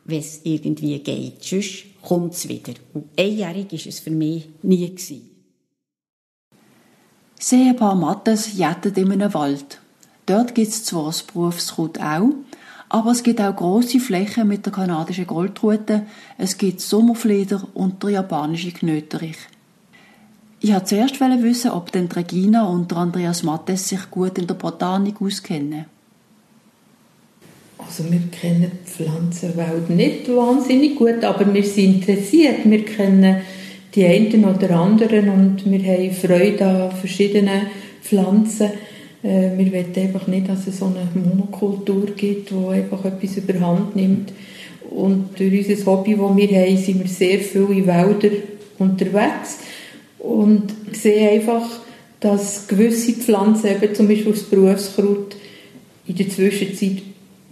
wenn 0.04 0.18
es 0.18 0.40
irgendwie 0.44 0.98
geht. 0.98 1.42
Sonst 1.44 1.84
kommt 2.02 2.34
es 2.34 2.48
wieder. 2.48 2.74
Und 2.94 3.06
einjährig 3.18 3.72
war 3.72 3.86
es 3.86 4.00
für 4.00 4.10
mich 4.10 4.48
nie. 4.62 4.88
Gewesen. 4.88 5.30
Seepaar 7.38 7.94
Mattes 7.94 8.56
jettet 8.56 8.98
in 8.98 9.12
einem 9.12 9.32
Wald. 9.32 9.79
Dort 10.30 10.54
gibt 10.54 10.68
es 10.68 10.84
zwar 10.84 11.06
das 11.06 11.24
Berufskraut 11.24 11.98
auch, 11.98 12.30
aber 12.88 13.10
es 13.10 13.24
gibt 13.24 13.40
auch 13.40 13.56
große 13.56 13.98
Flächen 13.98 14.46
mit 14.46 14.64
der 14.64 14.72
kanadischen 14.72 15.26
Goldrute, 15.26 16.02
es 16.38 16.56
gibt 16.56 16.80
Sommerfleder 16.80 17.66
und 17.74 18.00
der 18.04 18.10
japanische 18.10 18.70
Knöterich. 18.70 19.38
Ich 20.60 20.72
wollte 20.72 20.84
zuerst 20.84 21.20
wissen, 21.20 21.72
ob 21.72 21.90
denn 21.90 22.06
Regina 22.06 22.64
und 22.64 22.92
Andreas 22.92 23.42
Mattes 23.42 23.88
sich 23.88 24.08
gut 24.08 24.38
in 24.38 24.46
der 24.46 24.54
Botanik 24.54 25.20
auskennen. 25.20 25.86
Also 27.78 28.04
wir 28.04 28.22
kennen 28.30 28.70
die 28.86 28.88
Pflanzenwelt 28.88 29.90
nicht 29.90 30.28
wahnsinnig 30.28 30.94
gut, 30.94 31.24
aber 31.24 31.52
wir 31.52 31.64
sind 31.64 32.06
interessiert. 32.06 32.70
Wir 32.70 32.84
kennen 32.84 33.40
die 33.96 34.04
einen 34.04 34.44
oder 34.44 34.78
anderen 34.78 35.28
und 35.28 35.68
wir 35.68 35.82
haben 35.82 36.12
Freude 36.12 36.66
an 36.66 36.92
verschiedenen 36.92 37.62
Pflanzen. 38.00 38.70
Äh, 39.22 39.56
wir 39.56 39.72
wollen 39.72 39.96
einfach 39.96 40.26
nicht, 40.26 40.48
dass 40.48 40.66
es 40.66 40.78
so 40.78 40.86
eine 40.86 41.08
Monokultur 41.14 42.06
gibt, 42.16 42.50
die 42.50 42.54
einfach 42.54 43.04
etwas 43.04 43.36
überhand 43.36 43.96
nimmt. 43.96 44.32
Und 44.90 45.38
durch 45.38 45.68
unser 45.68 45.86
Hobby, 45.86 46.16
das 46.16 46.36
wir 46.36 46.60
haben, 46.60 46.76
sind 46.76 47.00
wir 47.00 47.08
sehr 47.08 47.38
viel 47.38 47.70
in 47.70 47.86
Wäldern 47.86 48.42
unterwegs 48.78 49.58
und 50.18 50.74
sehe 50.92 51.30
einfach, 51.30 51.80
dass 52.18 52.66
gewisse 52.66 53.12
Pflanzen, 53.12 53.68
eben 53.70 53.94
zum 53.94 54.08
Beispiel 54.08 54.32
das 54.32 54.42
Berufskraut, 54.42 55.36
in 56.06 56.16
der 56.16 56.28
Zwischenzeit 56.28 57.02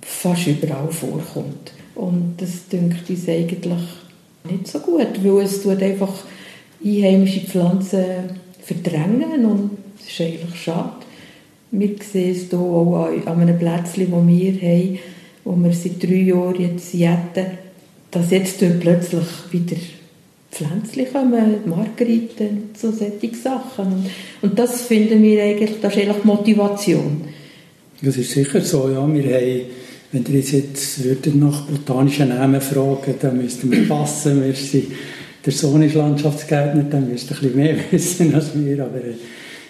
fast 0.02 0.46
überall 0.46 0.90
vorkommt. 0.90 1.72
Und 1.94 2.34
das 2.38 2.68
dünkt 2.68 3.08
uns 3.08 3.28
eigentlich 3.28 3.82
nicht 4.48 4.68
so 4.68 4.78
gut, 4.80 5.22
weil 5.22 5.44
es 5.44 5.62
tut 5.62 5.82
einfach 5.82 6.24
einheimische 6.84 7.40
Pflanzen 7.40 8.04
verdrängen 8.62 9.44
und 9.44 9.70
das 9.98 10.08
ist 10.08 10.20
eigentlich 10.20 10.60
schade. 10.60 10.97
Wir 11.70 11.90
sehen 12.00 12.30
es 12.30 12.48
hier 12.48 12.58
auch 12.58 13.08
an 13.26 13.40
einem 13.40 13.58
Plätzchen, 13.58 14.10
das 14.10 14.26
wir 14.26 14.52
haben, 14.52 14.98
wo 15.44 15.56
wir 15.56 15.72
seit 15.72 16.02
drei 16.02 16.22
Jahren 16.22 16.60
jetzt 16.60 16.94
jetten, 16.94 17.46
dass 18.10 18.30
jetzt 18.30 18.58
plötzlich 18.80 19.26
wieder 19.50 19.76
Pflänzchen 20.50 21.12
kommen, 21.12 21.56
Margeriten, 21.66 22.70
so 22.74 22.90
solche 22.90 23.36
Sachen. 23.36 24.06
Und, 24.40 24.58
das 24.58 24.82
finden 24.82 25.22
wir 25.22 25.42
eigentlich, 25.42 25.72
das 25.80 25.94
ist 25.94 26.02
eigentlich 26.02 26.24
Motivation. 26.24 27.22
Das 28.00 28.16
ist 28.16 28.30
sicher 28.30 28.60
so, 28.60 28.88
ja. 28.88 29.06
Wir 29.12 29.24
haben, 29.24 29.60
wenn 30.12 30.24
ihr 30.26 30.36
uns 30.36 30.52
jetzt 30.52 31.34
nach 31.34 31.66
botanischen 31.66 32.30
Namen 32.30 32.60
fragen, 32.60 33.14
dann 33.20 33.36
müssten 33.36 33.70
wir 33.70 33.86
passen. 33.86 34.42
Wir 34.42 34.54
sind, 34.54 34.86
der 35.44 35.52
Sohn 35.52 35.82
ist 35.82 35.94
Landschaftsgärtner, 35.94 36.84
dann 36.84 37.10
müsst 37.10 37.30
ihr 37.30 37.36
ein 37.36 37.42
bisschen 37.42 37.56
mehr 37.56 37.76
wissen 37.90 38.34
als 38.34 38.50
wir. 38.54 38.84
Aber 38.84 38.98
äh, 38.98 39.14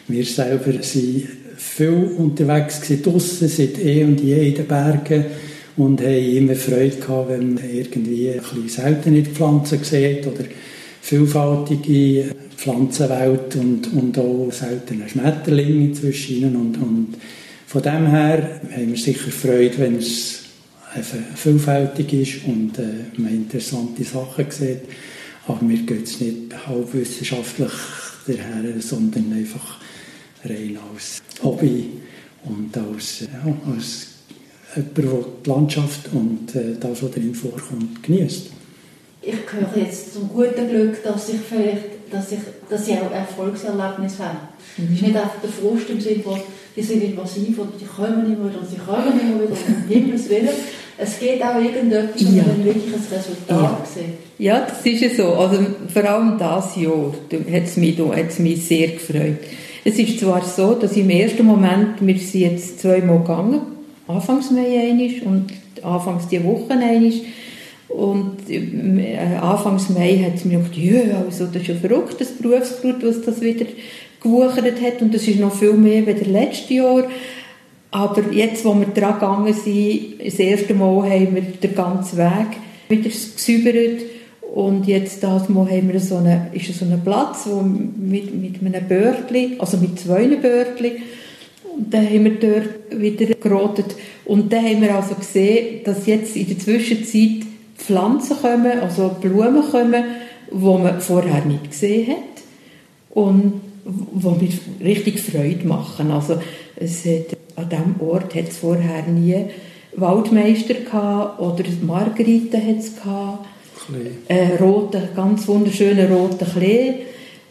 wir 0.07 0.25
selber 0.25 0.81
sind 0.83 1.27
viel 1.59 2.11
unterwegs 2.17 2.81
gewesen, 2.81 3.03
draussen, 3.03 3.49
seit 3.49 3.85
eh 3.85 4.05
und 4.05 4.21
je 4.21 4.49
in 4.49 4.55
den 4.55 4.67
Bergen 4.67 5.25
und 5.77 6.01
haben 6.01 6.37
immer 6.37 6.55
Freude 6.55 6.97
gehabt, 6.97 7.31
wenn 7.31 7.55
man 7.55 7.65
irgendwie 7.71 8.31
ein 8.31 8.39
bisschen 8.39 8.69
seltene 8.69 9.23
Pflanzen 9.25 9.83
sieht 9.83 10.27
oder 10.27 10.45
vielfältige 11.01 12.35
Pflanzenwelt 12.57 13.57
und, 13.57 13.93
und 13.93 14.19
auch 14.19 14.51
seltene 14.53 15.09
Schmetterlinge 15.09 15.93
zwischen 15.93 16.45
und, 16.57 16.77
und 16.77 17.17
von 17.67 17.83
dem 17.83 18.07
her 18.07 18.61
haben 18.75 18.89
wir 18.89 18.97
sicher 18.97 19.31
Freude, 19.31 19.79
wenn 19.79 19.97
es 19.97 20.45
vielfältig 21.35 22.13
ist 22.15 22.45
und 22.47 22.79
äh, 22.79 23.05
man 23.19 23.35
interessante 23.35 24.05
Sachen 24.05 24.47
sieht. 24.51 24.83
Aber 25.47 25.63
mir 25.63 25.79
geht 25.79 26.05
es 26.05 26.21
nicht 26.21 26.67
halbwissenschaftlich 26.67 27.73
daher, 28.27 28.81
sondern 28.81 29.33
einfach 29.33 29.79
rein 30.45 30.79
als 30.93 31.23
Hobby 31.43 31.91
und 32.45 32.77
als, 32.77 33.21
ja, 33.21 33.73
als 33.73 34.07
jemand, 34.75 34.97
der 34.97 35.25
die 35.45 35.51
Landschaft 35.51 36.13
und 36.13 36.55
äh, 36.55 36.77
das, 36.79 37.03
was 37.03 37.11
darin 37.11 37.35
vorkommt, 37.35 38.03
genießt. 38.03 38.51
Ich 39.23 39.35
höre 39.35 39.83
jetzt 39.83 40.15
zum 40.15 40.29
guten 40.29 40.69
Glück, 40.69 41.03
dass 41.03 41.29
ich 41.29 41.41
vielleicht, 41.41 41.85
dass 42.11 42.33
ich, 42.33 42.39
dass 42.69 42.87
ich 42.87 42.95
auch 42.95 43.11
Erfolgserlebnis 43.11 44.19
habe. 44.19 44.39
Mhm. 44.77 44.85
Es 44.85 44.95
ist 44.95 45.03
nicht 45.03 45.17
einfach 45.17 45.41
der 45.43 45.51
Frust 45.51 45.91
im 45.91 46.01
Sinne 46.01 46.23
von, 46.23 46.41
die 46.77 46.83
sind 46.83 47.03
invasiv 47.03 47.59
oder 47.59 47.73
die 47.79 47.85
kommen 47.85 48.25
immer 48.27 48.49
wieder 48.49 48.61
und 48.61 48.71
sie 48.71 48.77
kommen 48.77 49.21
immer 49.21 49.43
wieder, 49.43 49.53
um 49.53 49.89
Himmels 49.89 50.29
Willen. 50.29 50.49
es 50.97 51.19
geht 51.19 51.43
auch 51.43 51.57
irgendetwas, 51.57 52.23
ja. 52.23 52.45
man 52.45 52.65
wirklich 52.65 52.95
ein 52.95 53.17
Resultat 53.17 53.49
ja. 53.49 53.87
sieht. 53.93 54.05
Ja, 54.39 54.67
das 54.67 54.87
ist 54.87 55.01
ja 55.01 55.11
so. 55.11 55.35
Also, 55.35 55.67
vor 55.93 56.05
allem 56.05 56.39
dieses 56.39 56.77
Jahr 56.77 57.13
hat 57.53 57.65
es 57.65 57.77
mich, 57.77 57.99
hat's 57.99 58.39
mich 58.39 58.65
sehr 58.65 58.89
gefreut. 58.89 59.39
Es 59.85 59.99
ist 59.99 60.21
zwar 60.21 60.43
so, 60.45 60.75
dass 60.75 60.97
im 60.97 61.11
ersten 61.11 61.45
Moment, 61.45 61.97
wir 62.01 62.19
sind 62.19 62.41
jetzt 62.41 62.81
zweimal 62.81 63.19
gegangen, 63.19 63.61
Anfangs 64.07 64.51
Mai 64.51 64.79
einig 64.79 65.25
und 65.25 65.47
Anfangs 65.83 66.29
die 66.29 66.43
Woche 66.43 66.73
einig, 66.73 67.25
und 67.89 68.51
äh, 68.51 69.17
Anfangs 69.41 69.89
Mai 69.89 70.19
hat 70.19 70.37
es 70.37 70.45
mir 70.45 70.59
gedacht, 70.59 70.77
ja, 70.77 71.23
also 71.25 71.47
das 71.47 71.63
ist 71.63 71.69
ja 71.69 71.75
verrückt, 71.75 72.21
das 72.21 72.33
Berufsblut, 72.33 73.03
was 73.03 73.23
das 73.23 73.41
wieder 73.41 73.65
gewuchert 74.23 74.81
hat. 74.83 75.01
Und 75.01 75.15
das 75.15 75.27
ist 75.27 75.41
noch 75.41 75.55
viel 75.55 75.73
mehr 75.73 76.07
als 76.07 76.27
letztes 76.27 76.71
Jahr. 76.71 77.05
Aber 77.91 78.23
jetzt, 78.33 78.65
wo 78.65 78.75
wir 78.75 78.89
dran 78.89 79.15
gegangen 79.15 79.55
sind, 79.55 80.23
das 80.25 80.35
erste 80.35 80.75
Mal 80.75 81.11
haben 81.11 81.35
wir 81.35 81.43
den 81.43 81.75
ganzen 81.75 82.19
Weg 82.19 82.59
wieder 82.89 83.09
gesäubert 83.09 84.03
und 84.55 84.87
jetzt 84.87 85.23
das 85.23 85.49
Mal 85.49 85.71
haben 85.71 85.93
wir 85.93 86.01
so 86.01 86.17
eine, 86.17 86.51
ist 86.53 86.73
so 86.73 86.85
ein 86.85 87.01
Platz 87.05 87.47
wo 87.47 87.61
mit, 87.61 88.35
mit 88.35 88.65
einem 88.65 88.89
Bördli, 88.89 89.57
also 89.59 89.77
mit 89.77 89.99
zwei 89.99 90.27
Bördli. 90.37 91.03
Und 91.77 91.93
dann 91.93 92.07
haben 92.07 92.25
wir 92.25 92.39
dort 92.41 93.01
wieder 93.01 93.35
gerotet 93.35 93.95
und 94.25 94.53
dann 94.53 94.65
haben 94.65 94.83
wir 94.83 94.95
also 94.95 95.15
gesehen, 95.15 95.83
dass 95.85 96.07
jetzt 96.07 96.35
in 96.37 96.49
der 96.49 96.59
Zwischenzeit 96.59 97.47
Pflanzen 97.77 98.37
kommen, 98.37 98.81
also 98.81 99.17
Blumen 99.21 99.63
kommen, 99.71 100.05
die 100.51 100.57
man 100.57 101.01
vorher 101.01 101.45
nicht 101.45 101.71
gesehen 101.71 102.09
hat. 102.09 102.17
Und 103.11 103.61
die 103.85 104.27
mir 104.27 104.87
richtig 104.87 105.21
Freude 105.21 105.67
machen. 105.67 106.11
Also 106.11 106.39
es 106.77 107.05
hat, 107.05 107.37
an 107.57 107.69
diesem 107.69 108.01
Ort 108.01 108.35
hat 108.35 108.49
es 108.49 108.59
vorher 108.59 109.03
nie 109.07 109.47
Waldmeister 109.97 110.75
gehabt, 110.75 111.41
oder 111.41 111.65
Margarite 111.83 112.59
hat 112.59 112.79
es 112.79 112.95
gehabt, 112.97 113.47
äh, 114.29 114.57
rote, 114.63 115.09
ganz 115.15 115.47
wunderschöne 115.49 116.09
rote 116.09 116.45
Klee 116.45 116.95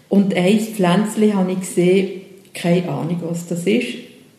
und 0.10 0.34
ein 0.36 0.60
Pflänzchen 0.60 1.36
habe 1.36 1.52
ich 1.52 1.60
gesehen, 1.60 2.22
keine 2.54 2.90
Ahnung 2.90 3.22
was 3.30 3.48
das 3.48 3.60
ist, 3.60 3.68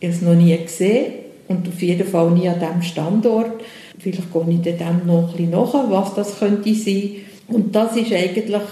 ich 0.00 0.06
habe 0.06 0.14
es 0.14 0.22
noch 0.22 0.34
nie 0.34 0.56
gesehen 0.56 1.12
und 1.48 1.66
auf 1.66 1.82
jeden 1.82 2.06
Fall 2.06 2.30
nie 2.30 2.48
an 2.48 2.60
diesem 2.60 2.82
Standort. 2.82 3.62
Vielleicht 3.98 4.32
gehe 4.32 4.42
ich 4.48 4.76
dem 4.78 5.06
noch 5.06 5.30
ein 5.30 5.32
bisschen 5.32 5.50
nach, 5.50 5.90
was 5.90 6.14
das 6.14 6.38
könnte 6.38 6.72
sein. 6.74 7.10
Und 7.48 7.74
das 7.74 7.96
ist 7.96 8.12
eigentlich 8.12 8.62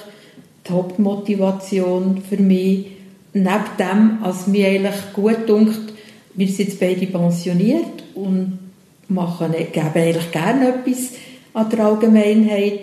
die 0.69 0.73
Hauptmotivation 0.73 2.23
für 2.29 2.37
mich, 2.37 2.87
neben 3.33 3.65
dem, 3.79 4.19
als 4.23 4.47
mir 4.47 4.69
eigentlich 4.69 4.95
gut 5.15 5.49
dunkt, 5.49 5.95
wir 6.35 6.47
sind 6.47 6.69
jetzt 6.69 6.81
beide 6.81 7.07
pensioniert 7.07 8.05
und 8.15 8.59
machen, 9.09 9.53
geben 9.53 9.91
eigentlich 9.95 10.31
gerne 10.31 10.69
etwas 10.69 11.13
an 11.55 11.71
der 11.71 11.81
Allgemeinheit, 11.81 12.81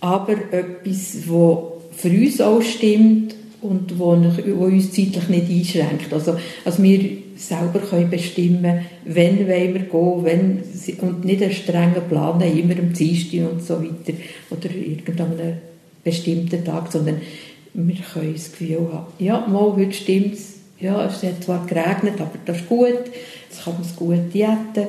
aber 0.00 0.34
etwas, 0.52 1.16
das 1.26 2.00
für 2.00 2.08
uns 2.08 2.40
auch 2.40 2.62
stimmt 2.62 3.34
und 3.60 3.98
wo, 3.98 4.10
uns 4.10 4.92
zeitlich 4.92 5.28
nicht 5.28 5.50
einschränkt. 5.50 6.12
Also, 6.12 6.36
also 6.64 6.82
wir 6.82 7.00
selber 7.36 7.80
können 7.80 8.10
bestimmen, 8.10 8.80
wann 9.04 9.38
wollen 9.48 9.74
wir 9.74 9.80
gehen, 9.80 10.24
wenn, 10.24 10.62
und 11.00 11.24
nicht 11.24 11.42
einen 11.42 11.52
strengen 11.52 12.08
Plan 12.08 12.34
haben, 12.34 12.58
immer 12.58 12.78
am 12.78 12.92
Dienstag 12.92 13.50
und 13.50 13.62
so 13.62 13.82
weiter, 13.82 14.16
oder 14.50 14.70
irgendeinem 14.74 15.54
bestimmten 16.04 16.64
Tag, 16.64 16.90
sondern 16.90 17.20
wir 17.74 17.96
können 18.12 18.32
das 18.32 18.52
Gefühl 18.52 18.88
haben, 18.92 19.06
ja, 19.18 19.46
mal, 19.46 19.76
heute 19.76 19.92
stimmt 19.92 20.34
es, 20.34 20.54
ja, 20.80 21.04
es 21.06 21.22
hat 21.22 21.42
zwar 21.42 21.66
geregnet, 21.66 22.20
aber 22.20 22.38
das 22.44 22.58
ist 22.58 22.68
gut, 22.68 22.88
jetzt 23.48 23.64
kann 23.64 23.74
man 23.74 23.82
es 23.82 23.96
gut 23.96 24.34
diäten, 24.34 24.88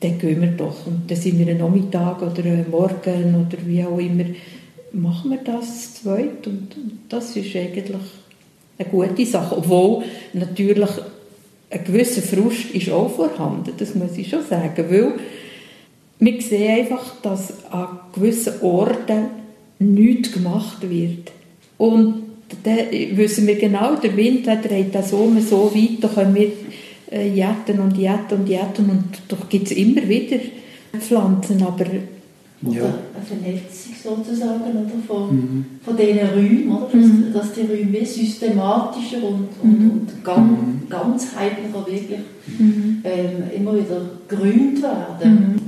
dann 0.00 0.18
gehen 0.18 0.40
wir 0.40 0.48
doch. 0.48 0.86
Und 0.86 1.10
dann 1.10 1.16
sind 1.16 1.38
wir 1.38 1.52
am 1.52 1.58
Nachmittag 1.58 2.22
oder 2.22 2.42
Morgen 2.70 3.34
oder 3.34 3.58
wie 3.64 3.84
auch 3.84 3.98
immer, 3.98 4.24
machen 4.92 5.30
wir 5.30 5.38
das 5.38 5.94
zweit. 5.94 6.46
Und 6.46 6.68
das 7.08 7.36
ist 7.36 7.54
eigentlich 7.56 7.96
eine 8.78 8.88
gute 8.88 9.26
Sache. 9.26 9.56
Obwohl 9.56 10.04
natürlich 10.32 10.90
ein 11.70 11.84
gewisser 11.84 12.22
Frust 12.22 12.70
ist 12.72 12.90
auch 12.90 13.10
vorhanden, 13.10 13.72
das 13.76 13.94
muss 13.94 14.16
ich 14.16 14.28
schon 14.28 14.44
sagen, 14.44 14.84
weil 14.88 15.14
wir 16.18 16.42
sehen 16.42 16.78
einfach, 16.78 17.20
dass 17.22 17.52
an 17.70 18.00
gewissen 18.14 18.60
Orten 18.62 19.26
nichts 19.78 20.32
gemacht 20.32 20.88
wird. 20.88 21.32
Und 21.76 22.22
dann 22.62 22.78
wissen 23.16 23.46
wir 23.46 23.56
genau, 23.56 23.96
der 23.96 24.16
Wind 24.16 24.46
der 24.46 24.56
dreht 24.56 24.94
das 24.94 25.12
um 25.12 25.38
so 25.40 25.74
weit, 25.74 26.02
da 26.02 26.08
können 26.08 26.34
wir 26.34 26.52
äh, 27.10 27.28
jetten 27.28 27.80
und 27.80 27.96
jetten 27.96 28.40
und 28.40 28.48
jetten 28.48 28.90
und 28.90 29.04
doch 29.28 29.48
gibt 29.48 29.70
es 29.70 29.76
immer 29.76 30.06
wieder 30.08 30.38
Pflanzen, 30.98 31.62
aber 31.62 31.84
ja. 32.62 32.82
Oder 32.82 32.94
eine 33.14 33.24
Vernetzung 33.24 33.92
sozusagen 34.02 34.62
oder, 34.62 34.90
von, 35.06 35.36
mhm. 35.36 35.64
von 35.84 35.96
diesen 35.96 36.18
Räumen, 36.20 36.72
oder? 36.72 36.86
Dass, 36.86 37.06
mhm. 37.06 37.32
dass 37.32 37.52
die 37.52 37.60
Räume 37.60 38.04
systematischer 38.04 39.18
und, 39.18 39.48
und, 39.62 39.80
mhm. 39.80 39.90
und 39.90 40.24
ganz, 40.24 40.50
mhm. 40.50 40.88
ganzheitlicher 40.88 41.86
wirklich 41.86 42.18
mhm. 42.58 43.02
ähm, 43.04 43.42
immer 43.54 43.74
wieder 43.74 44.00
gerühmt 44.26 44.82
werden. 44.82 45.60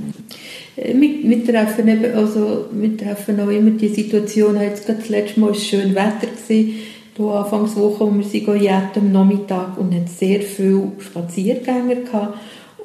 Wir, 0.75 1.29
wir, 1.29 1.45
treffen 1.45 1.87
eben, 1.89 2.15
also, 2.15 2.65
wir 2.71 2.97
treffen 2.97 3.39
auch 3.39 3.49
immer 3.49 3.71
die 3.71 3.89
Situation, 3.89 4.59
jetzt 4.59 4.85
gerade 4.85 4.99
das 4.99 5.09
letzte 5.09 5.39
Mal 5.39 5.47
war 5.47 5.55
es 5.55 5.67
schön 5.67 5.93
Wetter, 5.93 6.27
gewesen, 6.27 6.73
hier 7.19 7.31
Anfangswoche, 7.31 8.05
wo 8.05 8.13
wir 8.13 8.23
sind 8.23 8.47
am 8.95 9.11
Nachmittag 9.11 9.77
und 9.77 9.93
hatten 9.93 10.07
sehr 10.07 10.41
viele 10.41 10.91
Spaziergänger 10.99 11.95
gehabt 11.95 12.37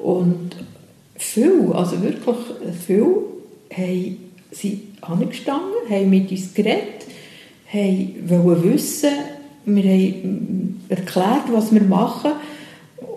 und 0.03 0.51
viel, 1.15 1.71
also 1.73 2.01
wirklich 2.01 2.35
viel, 2.85 3.15
haben 3.71 4.17
sie 4.51 4.81
angestanden, 5.01 5.89
haben 5.89 6.09
mit 6.09 6.31
uns 6.31 6.53
geredet, 6.53 7.05
wollten 8.27 8.73
wissen, 8.73 9.11
wir 9.65 9.83
haben 9.83 10.81
erklärt, 10.89 11.51
was 11.51 11.73
wir 11.73 11.81
machen 11.81 12.33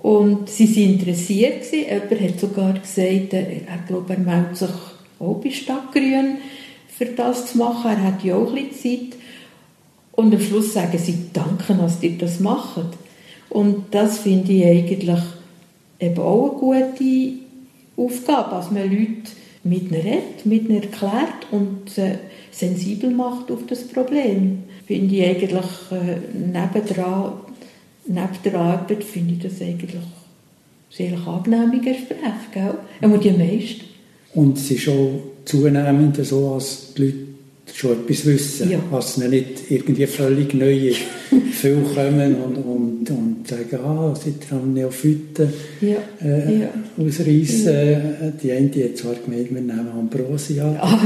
und 0.03 0.49
sie 0.49 0.69
waren 0.69 0.95
interessiert. 0.95 1.65
Jemand 1.73 2.21
hat 2.21 2.41
sogar 2.41 2.73
gesagt, 2.75 3.33
er, 3.33 3.45
glaube, 3.87 4.15
er 4.15 4.21
meldet 4.21 4.57
sich 4.57 4.71
auch 5.19 5.41
bei 5.43 5.51
Stadtgrün 5.51 6.39
für 6.97 7.07
das 7.07 7.53
zu 7.53 7.59
machen. 7.59 7.91
Er 7.91 8.03
hat 8.05 8.25
ja 8.25 8.37
auch 8.37 8.55
ein 8.55 8.69
bisschen 8.69 9.11
Zeit. 9.11 9.18
Und 10.19 10.35
am 10.35 10.41
Schluss 10.41 10.73
sagen 10.73 10.99
sie, 10.99 11.27
danke, 11.33 11.75
dass 11.75 12.03
ihr 12.03 12.19
das 12.19 12.41
macht. 12.41 12.89
Und 13.51 13.85
das 13.93 14.19
finde 14.19 14.51
ich 14.51 14.65
eigentlich 14.65 15.21
eben 16.01 16.19
auch 16.19 16.61
eine 16.73 16.87
gute 16.89 17.35
Aufgabe, 17.97 18.51
dass 18.51 18.73
man 18.73 18.91
Leute 18.91 19.31
mit 19.63 19.83
ihnen 19.83 19.95
redet, 19.95 20.45
mit 20.45 20.69
ihnen 20.69 20.83
erklärt 20.83 21.47
und 21.53 21.97
äh, 21.99 22.17
sensibel 22.51 23.11
macht 23.11 23.53
auf 23.53 23.61
das 23.69 23.87
Problem. 23.87 24.65
Finde 24.89 25.15
ich 25.15 25.25
eigentlich 25.25 25.67
äh, 25.93 26.17
neben 26.35 26.85
der 28.45 28.55
Arbeit 28.57 29.05
finde 29.05 29.35
ich 29.35 29.39
das 29.39 29.63
eigentlich 29.63 30.03
sehr 30.91 31.17
angenehme 31.29 31.79
Gespräche, 31.79 32.49
gell? 32.53 32.75
Einmal 33.01 33.21
die 33.21 33.31
meisten. 33.31 33.85
Und 34.35 34.59
es 34.59 34.69
ist 34.69 34.89
auch 34.89 35.21
zunehmend 35.45 36.17
so, 36.27 36.55
dass 36.55 36.93
die 36.95 37.03
Leute 37.03 37.28
schon 37.75 37.93
etwas 37.93 38.27
wissen, 38.27 38.71
ja. 38.71 38.79
was 38.91 39.19
ihnen 39.19 39.31
nicht 39.31 39.71
irgendwie 39.71 40.07
völlig 40.07 40.55
neu 40.55 40.89
ist. 40.89 41.01
Viele 41.53 41.83
kommen 41.83 42.37
und, 42.37 42.57
und, 42.57 43.11
und 43.11 43.49
sagen, 43.49 43.79
ah, 43.85 44.15
ihr 44.25 44.57
am 44.57 44.73
Neophyten 44.73 45.53
ja. 45.81 45.97
Äh, 46.23 46.61
ja. 46.61 46.69
ausreißen. 46.97 47.75
Ja. 47.75 48.33
Die 48.43 48.53
eine 48.53 48.69
die 48.69 48.85
hat 48.85 48.97
zwar 48.97 49.15
gemeint, 49.15 49.53
wir 49.53 49.61
nehmen 49.61 49.89
Ambrosia, 49.89 50.77
ah, 50.81 51.01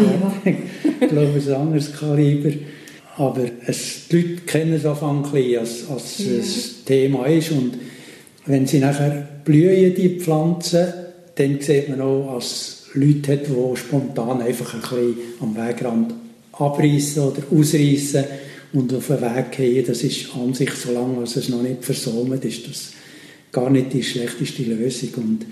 ja. 0.45 0.53
ich 1.01 1.09
glaube, 1.09 1.33
es 1.37 1.45
ist 1.45 1.51
ein 1.51 1.61
anderes 1.61 1.93
Kaliber. 1.93 2.51
Aber 3.17 3.45
es, 3.67 4.09
die 4.11 4.17
Leute 4.17 4.43
kennen 4.47 4.73
es 4.75 4.87
ein 4.87 4.97
als, 5.59 5.91
als 5.91 6.19
ja. 6.19 6.33
ein 6.33 6.45
Thema 6.87 7.27
ist. 7.27 7.51
Und 7.51 7.79
wenn 8.47 8.67
sie 8.67 8.79
nachher 8.79 9.29
blühen, 9.45 9.95
die 9.95 10.19
Pflanzen, 10.19 10.87
dann 11.35 11.61
sieht 11.61 11.89
man 11.89 12.01
auch, 12.01 12.35
als 12.35 12.87
Leute 12.95 13.33
hat, 13.33 13.47
die 13.47 13.77
spontan 13.77 14.43
einfach 14.43 14.75
ein 14.75 14.81
bisschen 14.81 15.17
am 15.41 15.57
Wegrand 15.57 16.15
abreißen 16.53 17.23
oder 17.23 17.43
ausreißen 17.51 18.25
und 18.73 18.95
auf 18.95 19.07
den 19.07 19.21
Weg 19.21 19.53
gehen. 19.53 19.85
Das 19.87 20.03
ist 20.03 20.35
an 20.35 20.55
sich, 20.55 20.71
solange 20.73 21.23
es 21.23 21.49
noch 21.49 21.63
nicht 21.63 21.85
versäumt 21.85 22.45
ist, 22.45 22.69
das 22.69 22.93
gar 23.51 23.71
nicht 23.71 23.93
die 23.93 24.03
schlechteste 24.03 24.63
Lösung. 24.63 25.11
Und 25.17 25.47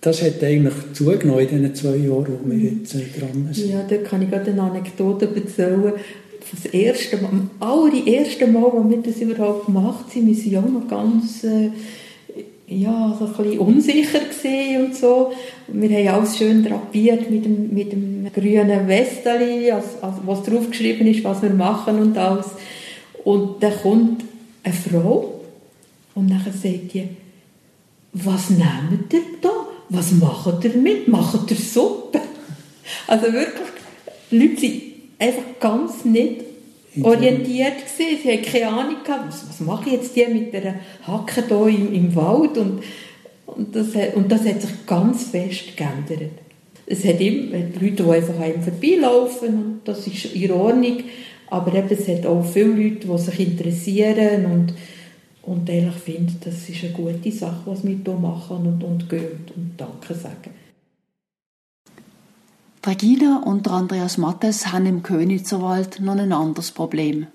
das 0.00 0.22
hat 0.22 0.42
eigentlich 0.42 0.74
zugenommen 0.92 1.48
in 1.48 1.62
den 1.62 1.74
zwei 1.74 1.96
Jahren, 1.96 2.38
wo 2.44 2.50
wir 2.50 2.58
jetzt 2.58 2.94
äh, 2.94 3.02
dran 3.18 3.48
sind. 3.52 3.70
Ja, 3.70 3.82
da 3.82 3.96
kann 3.96 4.22
ich 4.22 4.30
gerade 4.30 4.52
eine 4.52 4.62
Anekdote 4.62 5.28
erzählen 5.34 5.92
das 6.52 6.72
erste 6.72 7.16
Mal, 7.18 7.30
am 7.30 7.50
allerersten 7.60 8.52
Mal, 8.52 8.70
als 8.70 8.90
wir 8.90 9.02
das 9.02 9.20
überhaupt 9.20 9.66
gemacht 9.66 10.14
haben, 10.14 10.26
wir 10.26 10.36
waren 10.36 10.52
ja 10.52 10.60
noch 10.60 10.88
ganz 10.88 11.44
äh, 11.44 11.70
ja, 12.68 13.16
so 13.18 13.26
ein 13.26 13.32
bisschen 13.32 13.58
unsicher 13.58 14.20
und 14.80 14.94
so. 14.94 15.32
wir 15.68 15.88
haben 15.88 16.20
alles 16.20 16.36
schön 16.36 16.64
drapiert 16.64 17.30
mit 17.30 17.44
dem, 17.44 17.72
mit 17.72 17.92
dem 17.92 18.30
grünen 18.32 18.88
Westeli, 18.88 19.70
also, 19.70 19.88
was 20.24 20.42
drauf 20.42 20.68
geschrieben 20.70 21.06
ist, 21.06 21.22
was 21.22 21.42
wir 21.42 21.50
machen 21.50 22.00
und 22.00 22.18
alles. 22.18 22.46
Und 23.24 23.62
dann 23.62 23.72
kommt 23.82 24.24
eine 24.64 24.74
Frau 24.74 25.40
und 26.14 26.30
dann 26.30 26.40
sagt 26.44 26.94
die, 26.94 27.08
was 28.12 28.50
nehmt 28.50 29.12
ihr 29.12 29.20
da? 29.40 29.50
Was 29.88 30.12
macht 30.12 30.64
ihr 30.64 30.74
mit? 30.74 31.06
Macht 31.06 31.50
ihr 31.50 31.56
Suppe? 31.56 32.20
Also 33.06 33.26
wirklich, 33.32 33.68
die 34.30 34.38
Leute 34.38 34.60
sind 34.60 34.82
einfach 35.18 35.42
ganz 35.60 36.04
nicht 36.04 36.45
orientiert 37.02 37.76
gewesen. 37.76 38.18
Sie 38.22 38.32
hatten 38.32 38.44
keine 38.44 38.68
Ahnung 38.68 38.96
gehabt, 39.04 39.28
was, 39.28 39.48
was 39.48 39.60
mache 39.60 39.86
ich 39.86 39.92
jetzt 39.94 40.16
die 40.16 40.26
mit 40.26 40.52
der 40.52 40.76
Hacke 41.06 41.44
hier 41.46 41.68
im, 41.68 41.92
im 41.92 42.14
Wald 42.14 42.56
und, 42.58 42.82
und, 43.46 43.74
das, 43.74 43.88
und 44.14 44.30
das 44.30 44.44
hat 44.44 44.62
sich 44.62 44.86
ganz 44.86 45.24
fest 45.24 45.76
geändert. 45.76 46.32
Es 46.86 47.04
hat 47.04 47.20
immer 47.20 47.58
Leute, 47.80 48.02
die 48.02 48.10
einfach 48.10 48.40
einem 48.40 48.62
vorbeilaufen 48.62 49.48
und 49.48 49.80
das 49.84 50.06
ist 50.06 50.26
in 50.34 50.52
Ordnung, 50.52 50.98
aber 51.48 51.74
eben, 51.74 51.88
es 51.90 52.08
hat 52.08 52.26
auch 52.26 52.44
viele 52.44 52.66
Leute, 52.66 53.06
die 53.08 53.18
sich 53.18 53.40
interessieren 53.40 54.46
und, 54.46 54.74
und 55.42 55.68
eigentlich 55.70 55.94
finden, 55.94 56.36
das 56.44 56.68
ist 56.68 56.84
eine 56.84 56.92
gute 56.92 57.32
Sache, 57.32 57.62
was 57.66 57.84
wir 57.84 57.96
hier 58.04 58.14
machen 58.14 58.66
und, 58.66 58.84
und 58.84 59.08
gehen 59.08 59.44
und 59.54 59.72
Danke 59.76 60.14
sagen. 60.14 60.65
Regina 62.86 63.42
und 63.44 63.66
Andreas 63.66 64.16
Mattes 64.16 64.70
haben 64.70 64.86
im 64.86 65.02
Königserwald 65.02 65.98
noch 65.98 66.16
ein 66.16 66.32
anderes 66.32 66.70
Problem. 66.70 67.26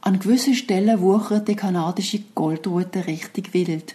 An 0.00 0.18
gewissen 0.18 0.54
Stellen 0.54 1.00
wuchert 1.00 1.46
die 1.46 1.54
kanadische 1.54 2.18
Goldrute 2.34 3.06
richtig 3.06 3.54
wild. 3.54 3.94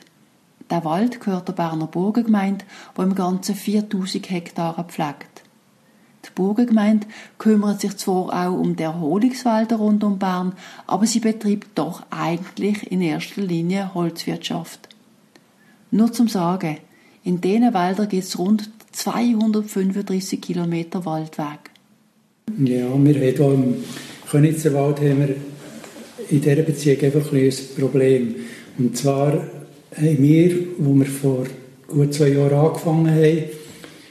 Der 0.70 0.86
Wald 0.86 1.20
gehört 1.20 1.50
der 1.50 1.54
Berner 1.54 1.88
Burgengemeinde, 1.88 2.64
wo 2.96 3.02
im 3.02 3.14
Ganzen 3.14 3.56
4000 3.56 4.30
Hektare 4.30 4.86
pflegt. 4.86 5.44
Die 6.24 6.30
Burgengemeinde 6.34 7.08
kümmert 7.38 7.82
sich 7.82 7.98
zwar 7.98 8.48
auch 8.48 8.58
um 8.58 8.78
die 8.78 8.84
Erholungswälder 8.84 9.76
rund 9.76 10.06
um 10.06 10.18
Bern, 10.18 10.54
aber 10.86 11.08
sie 11.08 11.20
betreibt 11.20 11.78
doch 11.78 12.04
eigentlich 12.10 12.90
in 12.90 13.02
erster 13.02 13.42
Linie 13.42 13.94
Holzwirtschaft. 13.94 14.88
Nur 15.92 16.14
zum 16.14 16.30
Sagen, 16.30 16.78
in 17.26 17.42
diesen 17.42 17.74
Wäldern 17.74 18.08
gibt 18.08 18.24
es 18.24 18.40
rund 18.40 18.77
235 18.98 20.42
Kilometer 20.42 21.06
Waldweg. 21.06 21.70
Ja, 22.58 22.66
wir 22.66 22.88
haben 22.88 23.04
hier 23.04 23.40
im 23.40 23.76
Königserwald 24.30 25.00
haben 25.02 25.20
wir 25.20 25.36
in 26.30 26.42
dieser 26.42 26.64
Beziehung 26.64 27.02
einfach 27.04 27.32
ein, 27.32 27.46
ein 27.46 27.54
Problem. 27.80 28.36
Und 28.80 28.98
zwar 28.98 29.34
haben 29.34 30.18
wir, 30.18 30.52
wo 30.80 30.96
wir 30.96 31.06
vor 31.06 31.46
gut 31.88 32.12
zwei 32.16 32.30
Jahren 32.30 32.54
angefangen 32.54 33.14
haben, 33.14 33.44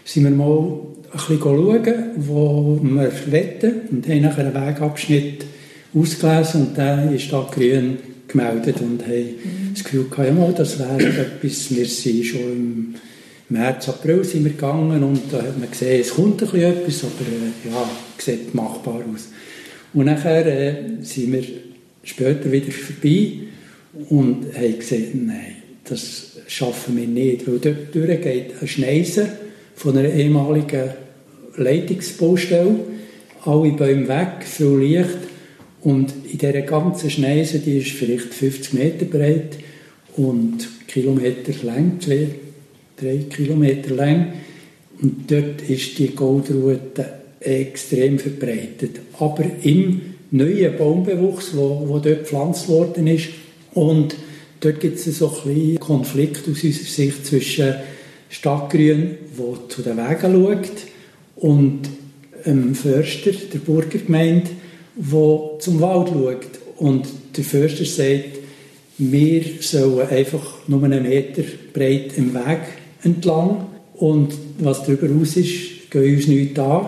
sind 0.05 0.23
wir 0.23 0.31
mal 0.31 0.79
ein 1.11 1.19
bisschen 1.19 1.41
schauen, 1.41 2.05
wo 2.19 2.79
wir 2.81 3.13
wetten 3.33 3.81
und 3.91 4.09
haben 4.09 4.23
nachher 4.23 4.47
einen 4.47 4.55
Wegabschnitt 4.55 5.47
ausgelesen 5.95 6.69
und 6.69 6.77
der 6.77 7.11
ist 7.11 7.33
da 7.33 7.49
grün 7.53 7.99
gemeldet 8.29 8.81
und 8.81 9.03
haben 9.03 9.25
mhm. 9.25 9.75
das 9.75 9.83
Gefühl 9.83 10.07
gehabt, 10.09 10.39
ja, 10.39 10.53
das 10.53 10.79
wäre 10.79 11.09
etwas, 11.09 11.75
wir 11.75 11.87
sind 11.87 12.25
schon 12.25 12.41
im 12.41 12.95
März, 13.49 13.89
April 13.89 14.25
sind 14.25 14.45
wir 14.45 14.53
gegangen 14.53 15.03
und 15.05 15.21
da 15.31 15.39
hat 15.39 15.59
man 15.59 15.71
gesehen, 15.71 16.01
es 16.01 16.11
kommt 16.11 16.43
ein 16.43 16.49
bisschen 16.49 16.63
etwas, 16.63 17.05
aber 17.05 17.21
äh, 17.21 17.71
ja, 17.71 17.91
sieht 18.19 18.55
machbar 18.55 19.03
aus. 19.13 19.29
Und 19.95 20.07
nachher 20.07 20.47
äh, 20.47 20.75
sind 21.03 21.33
wir 21.33 21.45
später 22.03 22.51
wieder 22.51 22.73
vorbei 22.73 23.33
und 24.09 24.47
haben 24.53 24.79
gesagt, 24.79 25.15
nein, 25.15 25.57
das 25.85 26.39
schaffen 26.49 26.97
wir 26.97 27.07
nicht, 27.07 27.47
weil 27.47 27.59
dort 27.59 27.93
geht 27.93 28.55
ein 28.61 28.69
Schneiser 28.69 29.29
von 29.77 29.97
einer 29.97 30.09
ehemaligen 30.09 30.91
Leitungsbaustelle, 31.57 32.81
alle 33.45 33.73
Bäume 33.73 34.09
weg, 34.09 34.45
viel 34.45 34.79
Licht 34.79 35.19
und 35.83 36.13
in 36.31 36.39
dieser 36.39 36.63
ganzen 36.63 37.11
Schneise, 37.11 37.61
die 37.61 37.79
ist 37.79 37.93
vielleicht 37.93 38.35
50 38.35 38.73
Meter 38.73 39.05
breit 39.05 39.57
und 40.17 40.67
Kilometer 40.89 41.53
lang, 41.63 42.01
drei 42.97 43.27
Kilometer 43.29 43.95
lang. 43.95 44.33
Und 45.01 45.31
dort 45.31 45.63
ist 45.69 45.99
die 45.99 46.15
Goldrute 46.15 47.07
extrem 47.41 48.19
verbreitet. 48.19 49.01
Aber 49.19 49.45
im 49.63 50.01
neuen 50.31 50.77
Baumbewuchs, 50.77 51.55
wo, 51.55 51.85
wo 51.87 51.99
dort 51.99 52.21
gepflanzt 52.21 52.69
worden 52.69 53.07
ist. 53.07 53.29
Und 53.75 54.17
dort 54.61 54.81
gibt 54.81 54.99
es 54.99 55.19
so 55.19 55.29
ein 55.29 55.55
bisschen 55.55 55.81
Konflikt 55.81 56.49
aus 56.49 56.65
unserer 56.65 56.73
Sicht 56.73 57.27
zwischen 57.27 57.75
Stadtgrün, 58.29 59.19
wo 59.37 59.57
zu 59.69 59.83
den 59.83 59.99
Wegen 59.99 60.33
schaut, 60.33 60.73
und 61.37 61.83
dem 62.47 62.75
Förster 62.75 63.33
der 63.53 63.59
Burgergemeinde, 63.59 64.51
wo 64.97 65.59
zum 65.61 65.81
Wald 65.81 66.09
schaut. 66.09 66.59
Und 66.79 67.07
der 67.37 67.45
Förster 67.45 67.85
sagt, 67.85 68.39
wir 68.99 69.43
sollen 69.61 70.09
einfach 70.09 70.67
nur 70.67 70.83
einen 70.85 71.03
Meter 71.03 71.43
breit 71.75 72.13
im 72.17 72.33
Weg 72.33 72.61
entlang 73.07 73.67
und 73.95 74.35
was 74.59 74.85
darüber 74.85 75.09
raus 75.09 75.37
ist, 75.37 75.91
gehen 75.91 76.17
uns 76.17 76.27
nichts 76.27 76.59
an. 76.59 76.87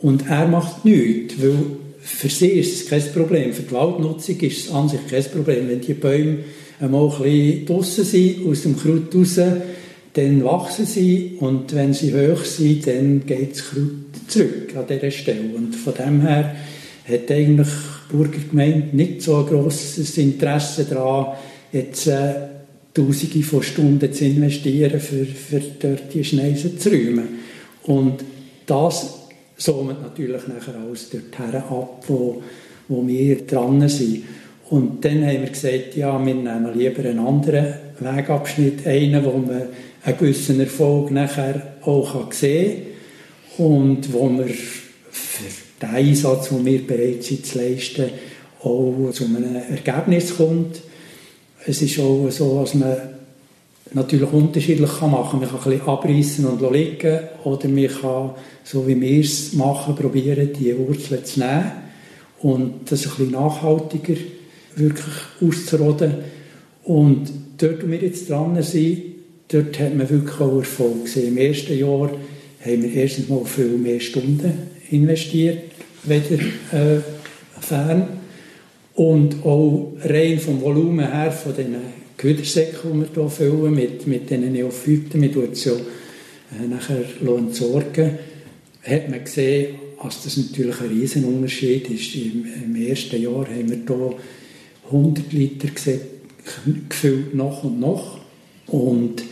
Und 0.00 0.28
er 0.28 0.46
macht 0.46 0.84
nichts, 0.84 1.34
weil 1.40 1.56
für 2.00 2.28
sie 2.28 2.48
ist 2.48 2.74
es 2.74 2.88
kein 2.88 3.02
Problem. 3.12 3.52
Für 3.52 3.62
die 3.62 3.72
Waldnutzung 3.72 4.38
ist 4.40 4.66
es 4.66 4.72
an 4.72 4.88
sich 4.88 5.00
kein 5.08 5.24
Problem. 5.24 5.68
Wenn 5.68 5.80
die 5.80 5.94
Bäume 5.94 6.38
einmal 6.78 7.10
ein 7.10 7.22
bisschen 7.22 7.66
draussen 7.66 8.04
sind, 8.04 8.46
aus 8.46 8.62
dem 8.62 8.76
Kraut 8.76 9.14
raus, 9.14 9.40
dann 10.12 10.44
wachsen 10.44 10.86
sie 10.86 11.36
und 11.40 11.74
wenn 11.74 11.92
sie 11.92 12.14
hoch 12.14 12.44
sind, 12.44 12.86
dann 12.86 13.26
geht 13.26 13.52
das 13.52 13.64
Kraut 13.64 14.28
zurück 14.28 14.76
an 14.76 14.84
dieser 14.88 15.10
Stelle. 15.10 15.56
Und 15.56 15.74
von 15.74 15.94
dem 15.94 16.20
her 16.20 16.54
hat 17.08 17.30
eigentlich 17.30 17.68
die 18.10 18.16
Burgergemeinde 18.16 18.96
nicht 18.96 19.22
so 19.22 19.38
ein 19.38 19.46
grosses 19.46 20.16
Interesse 20.18 20.84
daran, 20.84 21.36
jetzt 21.72 22.06
äh, 22.06 22.53
Tausende 22.94 23.42
von 23.42 23.62
Stunden 23.62 24.12
zu 24.12 24.24
investieren, 24.24 25.00
für, 25.00 25.24
für 25.24 25.60
dort 25.80 26.14
die 26.14 26.24
Schneisen 26.24 26.78
zu 26.78 26.90
räumen. 26.90 27.28
Und 27.82 28.24
das 28.66 29.24
somit 29.56 30.00
natürlich 30.02 30.46
nachher 30.46 30.74
alles 30.76 31.10
dorthin 31.10 31.60
ab, 31.60 32.04
wo, 32.06 32.42
wo 32.88 33.06
wir 33.06 33.46
dran 33.46 33.88
sind. 33.88 34.24
Und 34.70 35.04
dann 35.04 35.24
haben 35.26 35.42
wir 35.42 35.50
gesagt, 35.50 35.96
ja, 35.96 36.24
wir 36.24 36.34
nehmen 36.34 36.70
lieber 36.76 37.04
einen 37.04 37.18
anderen 37.18 37.74
Wegabschnitt, 38.00 38.86
einen, 38.86 39.24
wo 39.24 39.38
man 39.38 39.62
einen 40.04 40.18
gewissen 40.18 40.60
Erfolg 40.60 41.10
nachher 41.10 41.74
auch 41.82 42.32
sehen 42.32 42.82
kann 43.56 43.66
und 43.66 44.12
wo 44.12 44.28
wir 44.30 44.46
für 45.10 45.44
den 45.82 45.88
Einsatz, 45.90 46.48
den 46.48 46.64
wir 46.64 46.86
bereit 46.86 47.22
sind 47.22 47.46
zu 47.46 47.58
leisten, 47.58 48.10
auch 48.60 49.10
zu 49.12 49.24
einem 49.26 49.56
Ergebnis 49.56 50.36
kommt. 50.36 50.80
Es 51.66 51.80
ist 51.80 51.98
auch 51.98 52.28
so, 52.30 52.60
dass 52.60 52.74
man 52.74 52.96
natürlich 53.92 54.32
unterschiedlich 54.32 54.90
kann 54.98 55.12
machen 55.12 55.40
kann. 55.40 55.50
Man 55.52 55.62
kann 55.62 55.72
ein 55.72 55.78
bisschen 55.78 55.88
abreißen 55.88 56.46
und 56.46 56.72
liegen 56.72 57.20
oder 57.44 57.68
man 57.68 57.88
kann, 57.88 58.30
so 58.64 58.86
wie 58.86 59.00
wir 59.00 59.20
es 59.20 59.52
machen, 59.54 59.94
probieren, 59.94 60.50
die 60.52 60.76
Wurzeln 60.76 61.24
zu 61.24 61.40
nehmen 61.40 61.72
und 62.42 62.90
das 62.90 63.04
ein 63.04 63.10
bisschen 63.10 63.30
nachhaltiger 63.30 64.16
wirklich 64.76 65.14
auszuroden. 65.40 66.14
Und 66.82 67.30
dort, 67.56 67.82
wo 67.82 67.90
wir 67.90 67.98
jetzt 67.98 68.28
dran 68.28 68.60
sind, 68.62 69.02
dort 69.48 69.78
hat 69.78 69.94
man 69.94 70.10
wirklich 70.10 70.40
auch 70.40 70.58
Erfolg 70.58 71.04
gesehen. 71.04 71.28
Im 71.28 71.38
ersten 71.38 71.78
Jahr 71.78 72.10
haben 72.64 72.82
wir 72.82 72.92
erstens 72.92 73.28
mal 73.28 73.44
viel 73.44 73.78
mehr 73.78 74.00
Stunden 74.00 74.52
investiert, 74.90 75.62
weder 76.02 76.42
äh, 76.72 77.00
fern. 77.60 78.23
Und 78.94 79.44
auch 79.44 79.92
rein 80.04 80.38
vom 80.38 80.60
Volumen 80.60 81.10
her, 81.10 81.32
von 81.32 81.54
den 81.54 81.76
Gewüdersäcken, 82.16 82.92
die 82.92 83.00
wir 83.00 83.08
hier 83.22 83.28
füllen, 83.28 83.74
mit, 83.74 84.06
mit 84.06 84.30
diesen 84.30 84.52
Neophyten, 84.52 85.32
tun 85.32 85.48
es 85.50 85.64
ja 85.64 85.72
äh, 85.72 86.68
nachher 86.68 87.04
entsorgen, 87.26 88.18
hat 88.82 89.08
man 89.08 89.24
gesehen, 89.24 89.76
dass 90.02 90.22
das 90.22 90.36
natürlich 90.36 90.80
ein 90.80 90.88
Riesenunterschied 90.88 91.90
ist. 91.90 92.14
Im, 92.14 92.46
Im, 92.64 92.76
ersten 92.76 93.20
Jahr 93.20 93.46
haben 93.46 93.70
wir 93.70 93.78
hier 93.86 94.14
100 94.86 95.32
Liter 95.32 95.68
gefüllt, 96.88 97.34
noch 97.34 97.64
und 97.64 97.80
noch. 97.80 98.20
Und 98.66 99.24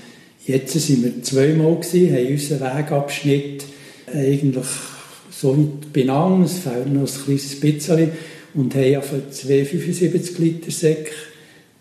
jetzt 0.47 0.73
sind 0.73 1.05
wir 1.05 1.23
zweimal 1.23 1.77
gewesen, 1.77 2.13
haben 2.13 2.27
unseren 2.27 2.79
Wegabschnitt 2.79 3.65
eigentlich 4.13 4.67
so 5.31 5.57
weit 5.57 5.93
benannt, 5.93 6.47
es 6.47 6.59
fehlt 6.59 6.93
noch 6.93 7.03
ein 7.03 7.25
kleines 7.25 7.61
bisschen, 7.61 8.11
und 8.55 8.75
haben 8.75 8.97
auf 8.97 9.11
zwei 9.31 9.65
75 9.65 10.39
Liter 10.39 10.71
Säcke 10.71 11.11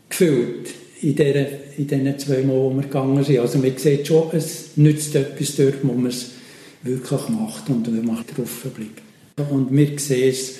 gefüllt 0.10 0.70
in, 1.02 1.16
der, 1.16 1.48
in 1.78 1.88
diesen 1.88 2.20
zwei 2.20 2.42
Mal, 2.42 2.56
wo 2.56 2.70
wir 2.70 2.84
gegangen 2.84 3.24
sind. 3.24 3.40
Also 3.40 3.58
man 3.58 3.76
sieht 3.78 4.08
schon, 4.08 4.30
es 4.34 4.72
nützt 4.76 5.16
etwas 5.16 5.56
dort, 5.56 5.84
wo 5.84 5.94
man 5.94 6.08
es 6.08 6.32
wirklich 6.84 7.30
macht 7.30 7.70
und 7.70 7.88
wenn 7.88 8.06
man 8.06 8.24
drauf 8.36 8.68
bleibt. 8.76 9.52
Und 9.52 9.76
wir 9.76 10.00
sehen 10.00 10.30
es, 10.30 10.56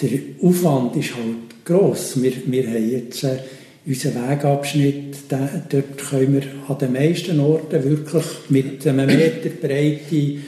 der 0.00 0.18
Aufwand 0.42 0.96
ist 0.96 1.14
halt 1.14 1.64
gross. 1.64 2.20
Wir, 2.20 2.32
wir 2.46 2.66
haben 2.68 2.90
jetzt 2.90 3.24
äh, 3.24 3.38
unseren 3.86 4.30
Wegabschnitt, 4.30 5.30
den, 5.30 5.48
dort 5.68 5.98
können 5.98 6.34
wir 6.34 6.42
an 6.68 6.78
den 6.78 6.92
meisten 6.92 7.40
Orten 7.40 7.84
wirklich 7.84 8.24
mit 8.48 8.86
einem 8.86 9.06
Meter 9.06 9.50
Breite 9.50 10.38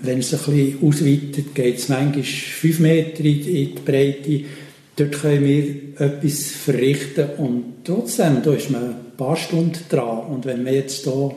wenn 0.00 0.20
es 0.20 0.32
ein 0.32 0.38
bisschen 0.38 0.88
ausweitet, 0.88 1.54
geht 1.54 1.78
es 1.78 1.88
manchmal 1.88 2.22
fünf 2.22 2.78
Meter 2.80 3.24
in 3.24 3.42
die 3.42 3.74
Breite. 3.84 4.44
Dort 4.96 5.12
können 5.12 5.44
wir 5.44 6.06
etwas 6.06 6.50
verrichten 6.50 7.30
und 7.38 7.64
trotzdem, 7.84 8.42
da 8.42 8.52
ist 8.52 8.70
man 8.70 8.82
ein 8.82 9.16
paar 9.16 9.36
Stunden 9.36 9.78
dran. 9.88 10.26
Und 10.26 10.44
wenn 10.44 10.62
man 10.62 10.74
jetzt 10.74 11.04
hier 11.04 11.34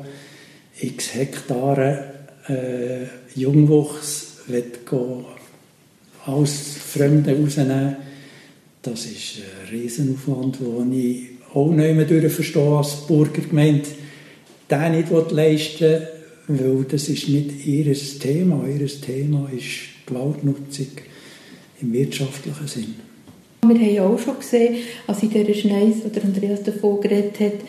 x 0.79 1.13
Hektare 1.13 2.13
äh, 2.47 3.39
Jungwuchs 3.39 4.37
will 4.47 5.25
alles 6.25 6.75
Fremde 6.77 7.35
rausnehmen, 7.35 7.97
das 8.81 9.05
ist 9.05 9.37
ein 9.37 9.69
Riesenaufwand, 9.71 10.59
den 10.59 10.93
ich 10.93 11.29
auch 11.53 11.71
nicht 11.71 12.11
mehr 12.11 12.29
verstehe 12.29 12.77
als 12.77 13.07
Burgergemeinde, 13.07 13.87
den 14.69 14.91
nicht 14.91 15.31
leisten 15.31 15.79
will, 15.81 16.07
weil 16.59 16.85
das 16.89 17.09
ist 17.09 17.29
nicht 17.29 17.65
ihr 17.65 17.93
Thema. 17.93 18.65
Ihr 18.67 18.87
Thema 18.87 19.49
ist 19.55 20.05
Gewaltnutzung 20.05 20.87
im 21.81 21.93
wirtschaftlichen 21.93 22.67
Sinn. 22.67 22.95
Wir 23.63 24.01
haben 24.01 24.15
auch 24.15 24.19
schon 24.19 24.39
gesehen, 24.39 24.75
als 25.07 25.21
in 25.23 25.29
dieser 25.29 25.53
Schneis, 25.53 25.95
wo 26.03 26.09
der 26.09 26.23
Andreas 26.23 26.63
davon 26.63 26.99
geredet 27.01 27.39
hat, 27.39 27.59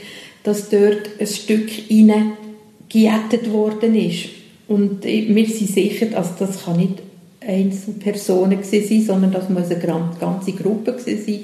dass 0.43 0.71
dort 0.71 1.11
ein 1.19 1.27
Stück 1.27 1.69
hineingejettet 1.69 3.53
worden 3.53 3.95
ist. 3.95 4.31
Und 4.69 5.05
wir 5.05 5.47
sind 5.47 5.71
sicher, 5.71 6.07
also 6.17 6.31
das 6.39 6.67
nicht 6.77 7.03
Einzelpersonen 7.41 8.63
sein, 8.63 9.03
sondern 9.05 9.33
das 9.33 9.49
muss 9.49 9.71
eine 9.71 10.11
ganze 10.19 10.53
Gruppe 10.53 10.97
sein, 10.99 11.41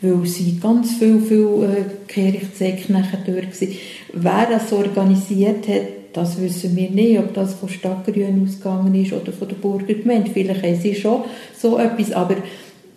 weil 0.00 0.26
sie 0.26 0.58
ganz 0.60 0.94
viel, 0.94 1.20
viel 1.20 1.46
äh, 1.62 1.84
Kirchzecke 2.08 2.92
nachher 2.92 3.24
waren. 3.26 3.48
Wer 4.14 4.48
das 4.50 4.72
organisiert 4.72 5.68
hat, 5.68 6.01
das 6.12 6.40
wissen 6.40 6.76
wir 6.76 6.90
nicht, 6.90 7.18
ob 7.18 7.34
das 7.34 7.54
von 7.54 7.68
Stadtgrün 7.68 8.42
ausgegangen 8.42 8.94
ist 8.94 9.12
oder 9.12 9.32
von 9.32 9.48
der 9.48 9.56
Burgergemeinde. 9.56 10.30
Vielleicht 10.32 10.62
haben 10.62 10.80
sie 10.80 10.94
schon 10.94 11.24
so 11.58 11.78
etwas, 11.78 12.12
aber 12.12 12.36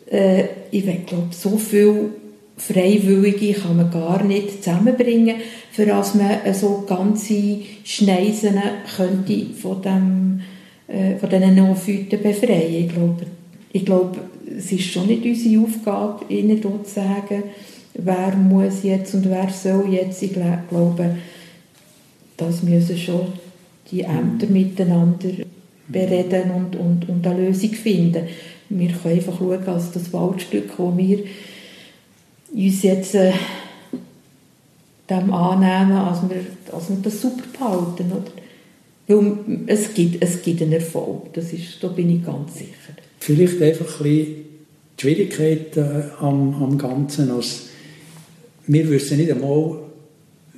äh, 0.10 0.46
ich 0.72 0.84
glaube, 0.84 1.28
so 1.32 1.58
viel 1.58 2.12
Freiwillige 2.58 3.54
kann 3.54 3.78
man 3.78 3.92
gar 3.92 4.24
nicht 4.24 4.64
zusammenbringen, 4.64 5.36
für 5.72 5.86
dass 5.86 6.16
man 6.16 6.54
so 6.54 6.86
ganze 6.88 7.60
Schneisen 7.84 8.60
könnte 8.96 9.46
von, 9.62 9.82
dem, 9.82 10.42
äh, 10.88 11.18
von 11.18 11.30
diesen 11.30 11.56
Neophyten 11.56 12.22
befreien. 12.22 12.86
Ich 12.86 12.90
glaube, 12.94 13.26
ich 13.74 13.86
glaube, 13.86 14.20
es 14.58 14.72
ist 14.72 14.86
schon 14.86 15.08
nicht 15.08 15.26
unsere 15.26 15.64
Aufgabe, 15.64 16.34
ihnen 16.34 16.62
dort 16.62 16.88
zu 16.88 16.96
sagen, 16.96 17.44
wer 17.94 18.36
muss 18.36 18.84
jetzt 18.84 19.14
und 19.16 19.30
wer 19.30 19.50
soll 19.50 19.94
jetzt. 19.94 20.24
Ich 20.24 20.34
glaube, 20.34 21.18
das 22.38 22.64
müssen 22.64 22.98
schon 22.98 23.34
die 23.92 24.02
Ämter 24.02 24.48
miteinander 24.48 25.30
bereden 25.88 26.52
und, 26.52 26.76
und, 26.76 27.10
und 27.10 27.28
eine 27.28 27.48
Lösung 27.48 27.72
finden. 27.72 28.28
Wir 28.70 28.90
können 28.90 29.16
einfach 29.16 29.38
schauen, 29.38 29.66
dass 29.66 29.92
das 29.92 30.12
Waldstück, 30.12 30.72
wo 30.78 30.96
wir 30.98 31.20
uns 32.54 32.82
jetzt 32.82 33.16
äh, 33.16 33.34
dem 35.10 35.34
annehmen, 35.34 35.98
als 35.98 36.20
wir, 36.28 36.46
als 36.74 36.90
wir 36.90 36.98
das 37.02 37.22
super 37.22 37.44
behalten. 37.54 38.12
Oder? 38.12 38.32
Weil 39.08 39.38
es 39.68 39.94
gibt, 39.94 40.24
es 40.24 40.42
gibt 40.42 40.62
einen 40.62 40.74
Erfolg, 40.74 41.34
das 41.34 41.54
ist, 41.54 41.78
da 41.82 41.90
bin 41.90 42.10
ich 42.10 42.26
ganz 42.26 42.56
sicher. 42.56 42.94
Vielleicht 43.20 43.62
einfach 43.62 44.00
ein 44.00 44.04
bisschen 44.04 44.36
die 44.98 45.02
Schwierigkeit 45.02 45.78
äh, 45.78 46.04
am, 46.20 46.64
am 46.64 46.78
Ganzen, 46.78 47.30
als 47.30 47.68
wir 48.66 48.90
wissen 48.90 49.18
nicht 49.18 49.32
einmal, 49.32 49.85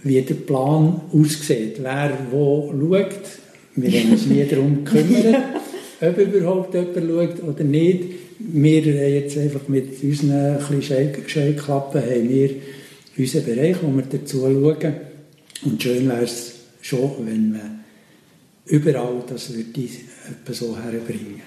wie 0.03 0.21
der 0.21 0.35
Plan 0.35 1.01
aussieht, 1.11 1.77
wer 1.81 2.17
wo 2.31 2.71
schaut. 2.71 3.21
Wir 3.75 3.99
haben 3.99 4.11
uns 4.11 4.25
nie 4.25 4.45
darum 4.45 4.83
gekümmert, 4.85 5.43
ob 6.01 6.17
überhaupt 6.17 6.73
jemand 6.73 6.95
schaut 6.95 7.43
oder 7.43 7.63
nicht. 7.63 8.03
Wir 8.39 8.81
haben 8.81 9.13
jetzt 9.13 9.37
einfach 9.37 9.67
mit 9.67 10.01
unseren 10.03 10.59
Scheuklappen 10.81 12.01
haben 12.01 12.29
wir 12.29 12.49
unseren 13.17 13.45
Bereich, 13.45 13.77
wo 13.81 13.95
wir 13.95 14.03
dazu 14.03 14.41
schauen. 14.41 14.93
Und 15.63 15.81
schön 15.81 16.07
wäre 16.07 16.23
es 16.23 16.53
schon, 16.81 17.11
wenn 17.25 17.51
man 17.51 17.79
überall 18.65 19.23
das 19.27 19.53
würde 19.53 19.89
so 20.51 20.77
herbringen 20.77 21.41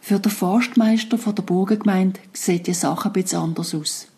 Für 0.00 0.18
den 0.18 0.32
Forstmeister 0.32 1.16
der 1.16 1.42
Burgengemeinde 1.42 2.20
sieht 2.32 2.66
die 2.66 2.74
Sache 2.74 3.08
ein 3.08 3.12
bisschen 3.12 3.40
anders 3.40 3.74
aus. 3.74 4.08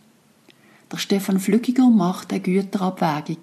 Der 0.90 0.96
Stefan 0.96 1.38
Flückiger 1.38 1.90
macht 1.90 2.32
eine 2.32 2.40
Güterabwägung. 2.40 3.38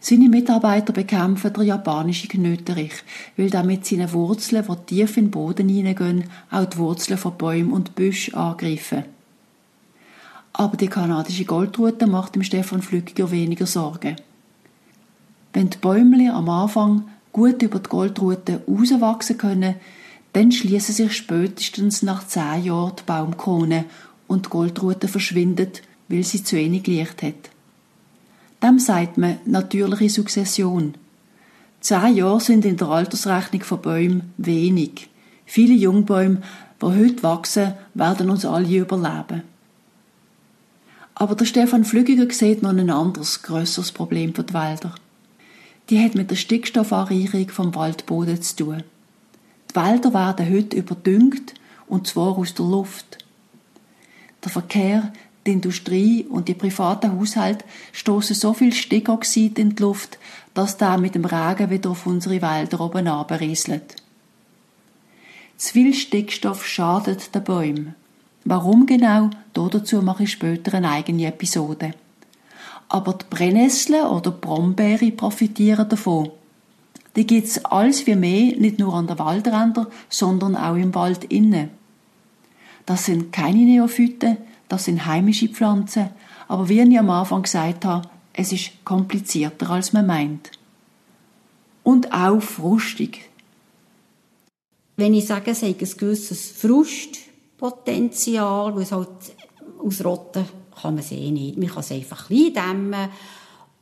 Seine 0.00 0.28
Mitarbeiter 0.28 0.92
bekämpfen 0.92 1.52
den 1.52 1.64
japanischen 1.64 2.28
Knöterich, 2.28 2.92
weil 3.36 3.54
er 3.54 3.62
mit 3.62 3.86
seinen 3.86 4.12
Wurzeln, 4.12 4.66
die 4.66 4.86
tief 4.86 5.16
in 5.16 5.26
den 5.26 5.30
Boden 5.30 5.68
hineingehen, 5.68 6.24
auch 6.50 6.64
die 6.66 6.76
Wurzeln 6.76 7.18
von 7.18 7.38
Bäumen 7.38 7.72
und 7.72 7.94
Büschen 7.94 8.34
angreifen. 8.34 9.04
Aber 10.52 10.76
die 10.76 10.88
kanadische 10.88 11.44
Goldrute 11.44 12.06
macht 12.06 12.34
dem 12.34 12.42
Stefan 12.42 12.82
Flückiger 12.82 13.30
weniger 13.30 13.66
Sorgen. 13.66 14.16
Wenn 15.52 15.70
die 15.70 15.78
Bäume 15.78 16.34
am 16.34 16.48
Anfang 16.48 17.08
gut 17.32 17.62
über 17.62 17.78
die 17.78 17.88
Goldrute 17.88 18.62
rauswachsen 18.68 19.38
können, 19.38 19.76
dann 20.34 20.52
schließen 20.52 20.94
sich 20.94 21.16
spätestens 21.16 22.02
nach 22.02 22.26
zehn 22.26 22.64
Jahren 22.64 22.96
die 22.98 23.02
Baumkrone 23.04 23.84
und 24.26 24.46
die 24.46 24.50
Goldrute 24.50 25.08
verschwindet 25.08 25.82
weil 26.12 26.24
sie 26.24 26.44
zu 26.44 26.56
wenig 26.56 26.86
Licht 26.86 27.22
hat. 27.22 27.50
Dem 28.62 28.78
sagt 28.78 29.16
man 29.16 29.38
natürliche 29.46 30.10
Sukzession. 30.10 30.94
Zehn 31.80 32.14
Jahre 32.14 32.40
sind 32.40 32.66
in 32.66 32.76
der 32.76 32.88
Altersrechnung 32.88 33.62
von 33.62 33.80
Bäumen 33.80 34.34
wenig. 34.36 35.08
Viele 35.46 35.74
Jungbäume, 35.74 36.42
die 36.80 36.86
heute 36.86 37.22
wachsen, 37.22 37.72
werden 37.94 38.28
uns 38.28 38.44
alle 38.44 38.76
überleben. 38.76 39.42
Aber 41.14 41.34
der 41.34 41.46
Stefan 41.46 41.84
Flügiger 41.84 42.30
sieht 42.30 42.62
noch 42.62 42.70
ein 42.70 42.90
anderes, 42.90 43.42
grösseres 43.42 43.90
Problem 43.90 44.34
für 44.34 44.44
die 44.44 44.54
Wälder. 44.54 44.94
Die 45.88 45.98
hat 45.98 46.14
mit 46.14 46.30
der 46.30 46.36
Stickstoffanreicherung 46.36 47.48
vom 47.48 47.74
Waldboden 47.74 48.40
zu 48.40 48.56
tun. 48.56 48.82
Die 49.70 49.76
Wälder 49.76 50.12
werden 50.12 50.52
heute 50.52 50.76
überdüngt, 50.76 51.54
und 51.88 52.06
zwar 52.06 52.38
aus 52.38 52.54
der 52.54 52.66
Luft. 52.66 53.18
Der 54.44 54.50
Verkehr 54.50 55.12
die 55.46 55.52
Industrie 55.52 56.24
und 56.28 56.48
die 56.48 56.54
privaten 56.54 57.18
Haushalte 57.18 57.64
stoßen 57.92 58.36
so 58.36 58.52
viel 58.52 58.72
Stickoxid 58.72 59.58
in 59.58 59.74
die 59.74 59.82
Luft, 59.82 60.18
dass 60.54 60.76
da 60.76 60.96
mit 60.96 61.14
dem 61.14 61.24
Regen 61.24 61.70
wieder 61.70 61.90
auf 61.90 62.06
unsere 62.06 62.40
Wälder 62.42 62.80
oben 62.80 63.08
abrieselt. 63.08 63.96
Zu 65.56 65.72
viel 65.72 65.94
Stickstoff 65.94 66.66
schadet 66.66 67.34
den 67.34 67.44
Bäumen. 67.44 67.94
Warum 68.44 68.86
genau? 68.86 69.30
Dazu 69.52 70.02
mache 70.02 70.24
ich 70.24 70.32
später 70.32 70.74
eine 70.74 70.90
eigene 70.90 71.26
Episode. 71.26 71.94
Aber 72.88 73.14
die 73.14 73.24
Brennnesseln 73.30 74.06
oder 74.06 74.32
Brombeere 74.32 75.12
profitieren 75.12 75.88
davon. 75.88 76.30
Die 77.14 77.26
gibt's 77.26 77.64
alles 77.64 78.06
wie 78.06 78.16
mehr, 78.16 78.56
nicht 78.56 78.78
nur 78.78 78.94
an 78.94 79.06
der 79.06 79.18
Waldränder, 79.18 79.88
sondern 80.08 80.56
auch 80.56 80.76
im 80.76 80.94
Wald 80.94 81.24
innen. 81.24 81.70
Das 82.86 83.04
sind 83.04 83.32
keine 83.32 83.64
Neophyten, 83.64 84.38
das 84.72 84.84
sind 84.84 85.04
heimische 85.04 85.48
Pflanzen, 85.48 86.08
aber 86.48 86.70
wie 86.70 86.80
ich 86.80 86.98
am 86.98 87.10
Anfang 87.10 87.42
gesagt 87.42 87.84
habe, 87.84 88.08
es 88.32 88.52
ist 88.52 88.82
komplizierter, 88.86 89.68
als 89.68 89.92
man 89.92 90.06
meint. 90.06 90.50
Und 91.82 92.10
auch 92.10 92.40
frustig. 92.40 93.28
Wenn 94.96 95.12
ich 95.12 95.26
sage, 95.26 95.50
es 95.50 95.60
hat 95.60 95.68
ein 95.68 95.88
gewisses 95.98 96.52
Frustpotenzial, 96.52 98.74
weil 98.74 98.84
es 98.84 98.92
halt 98.92 99.10
ausrotten 99.78 100.46
kann 100.80 100.94
man 100.94 101.04
es 101.04 101.12
eh 101.12 101.30
nicht. 101.30 101.58
Man 101.58 101.68
kann 101.68 101.80
es 101.80 101.92
einfach 101.92 102.28
klein 102.28 102.54
dämmen 102.54 103.10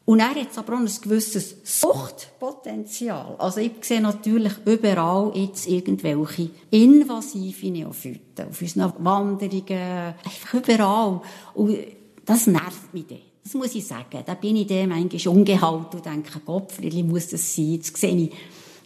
und 0.05 0.19
er 0.19 0.35
hat 0.35 0.59
aber 0.59 0.75
auch 0.75 0.81
ein 0.81 0.91
gewisses 1.03 1.57
Suchtpotenzial. 1.63 3.37
Also 3.39 3.61
ich 3.61 3.73
sehe 3.83 4.01
natürlich 4.01 4.55
überall 4.65 5.31
jetzt 5.35 5.69
irgendwelche 5.69 6.51
invasive 6.71 7.71
Neophyten 7.71 8.49
auf 8.49 8.61
unseren 8.61 8.93
Wanderungen, 8.99 10.15
einfach 10.25 10.55
überall. 10.55 11.21
Und 11.55 11.79
das 12.27 12.47
nervt 12.47 12.93
mich 12.93 13.07
dann. 13.07 13.19
Das 13.45 13.55
muss 13.55 13.75
ich 13.75 13.87
sagen. 13.87 14.23
Da 14.27 14.35
bin 14.35 14.57
ich 14.57 14.67
dann 14.67 14.89
manchmal 14.89 15.37
ungehalten 15.37 15.99
und 15.99 16.07
denke, 16.07 16.41
Gott, 16.45 16.73
vielleicht 16.73 17.07
muss 17.07 17.29
das 17.29 17.55
sein. 17.55 17.75
Jetzt 17.75 17.97
sehe 17.97 18.17
ich, 18.17 18.33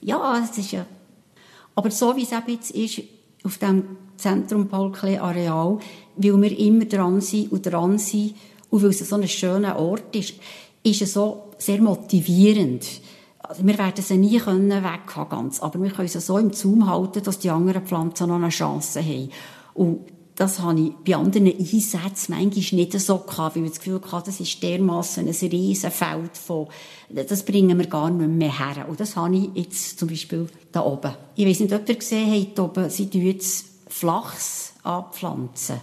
ja, 0.02 0.42
es 0.42 0.58
ist 0.58 0.72
ja... 0.72 0.84
Aber 1.74 1.90
so 1.90 2.14
wie 2.16 2.22
es 2.22 2.32
eben 2.32 2.50
jetzt 2.50 2.70
ist, 2.70 3.02
auf 3.44 3.58
dem 3.58 3.96
Zentrum 4.16 4.68
Paul 4.68 4.92
Klee 4.92 5.18
Areal, 5.18 5.78
weil 6.16 6.42
wir 6.42 6.58
immer 6.58 6.84
dran 6.84 7.20
sind 7.20 7.50
und 7.50 7.66
dran 7.66 7.98
sind 7.98 8.34
und 8.70 8.82
weil 8.82 8.90
es 8.90 9.08
so 9.08 9.16
ein 9.16 9.26
schöner 9.26 9.78
Ort 9.78 10.14
ist, 10.14 10.34
ist 10.84 11.02
es 11.02 11.14
so 11.14 11.50
sehr 11.58 11.80
motivierend. 11.80 12.86
Also 13.38 13.66
wir 13.66 13.76
werden 13.76 14.02
sie 14.02 14.16
nie 14.16 14.38
können 14.38 14.70
weghaben, 14.70 15.28
ganz, 15.28 15.60
aber 15.60 15.82
wir 15.82 15.90
können 15.90 16.08
sie 16.08 16.20
so 16.20 16.38
im 16.38 16.52
Zaum 16.52 16.88
halten, 16.88 17.22
dass 17.22 17.40
die 17.40 17.50
anderen 17.50 17.84
Pflanzen 17.84 18.28
noch 18.28 18.36
eine 18.36 18.48
Chance 18.48 19.02
haben. 19.02 19.30
Und 19.74 20.00
das 20.36 20.60
habe 20.60 20.80
ich 20.80 20.92
bei 21.04 21.14
anderen 21.14 21.46
Einsätzen 21.46 22.34
manchmal 22.34 22.80
nicht 22.80 22.98
so 22.98 23.18
gehabt, 23.18 23.56
weil 23.56 23.64
ich 23.64 23.70
das 23.70 23.78
Gefühl 23.78 24.00
hatte, 24.10 24.26
das 24.26 24.40
ist 24.40 24.62
dermassen 24.62 25.28
ein 25.28 25.48
riesen 25.50 25.90
Feld 25.90 26.36
von, 26.36 26.68
das 27.08 27.44
bringen 27.44 27.78
wir 27.78 27.86
gar 27.86 28.10
nicht 28.10 28.28
mehr 28.28 28.58
her. 28.58 28.88
Und 28.88 28.98
das 28.98 29.16
habe 29.16 29.36
ich 29.36 29.50
jetzt 29.54 29.98
zum 29.98 30.08
Beispiel 30.08 30.46
da 30.72 30.84
oben. 30.84 31.14
Ich 31.36 31.46
weiß 31.46 31.60
nicht, 31.60 31.72
ob 31.72 31.88
ihr 31.88 31.94
gesehen 31.94 32.32
habt, 32.32 32.58
oben, 32.58 32.90
sie 32.90 33.08
tun 33.08 33.22
jetzt 33.22 33.66
Flachs 33.88 34.72
anpflanzen. 34.82 35.80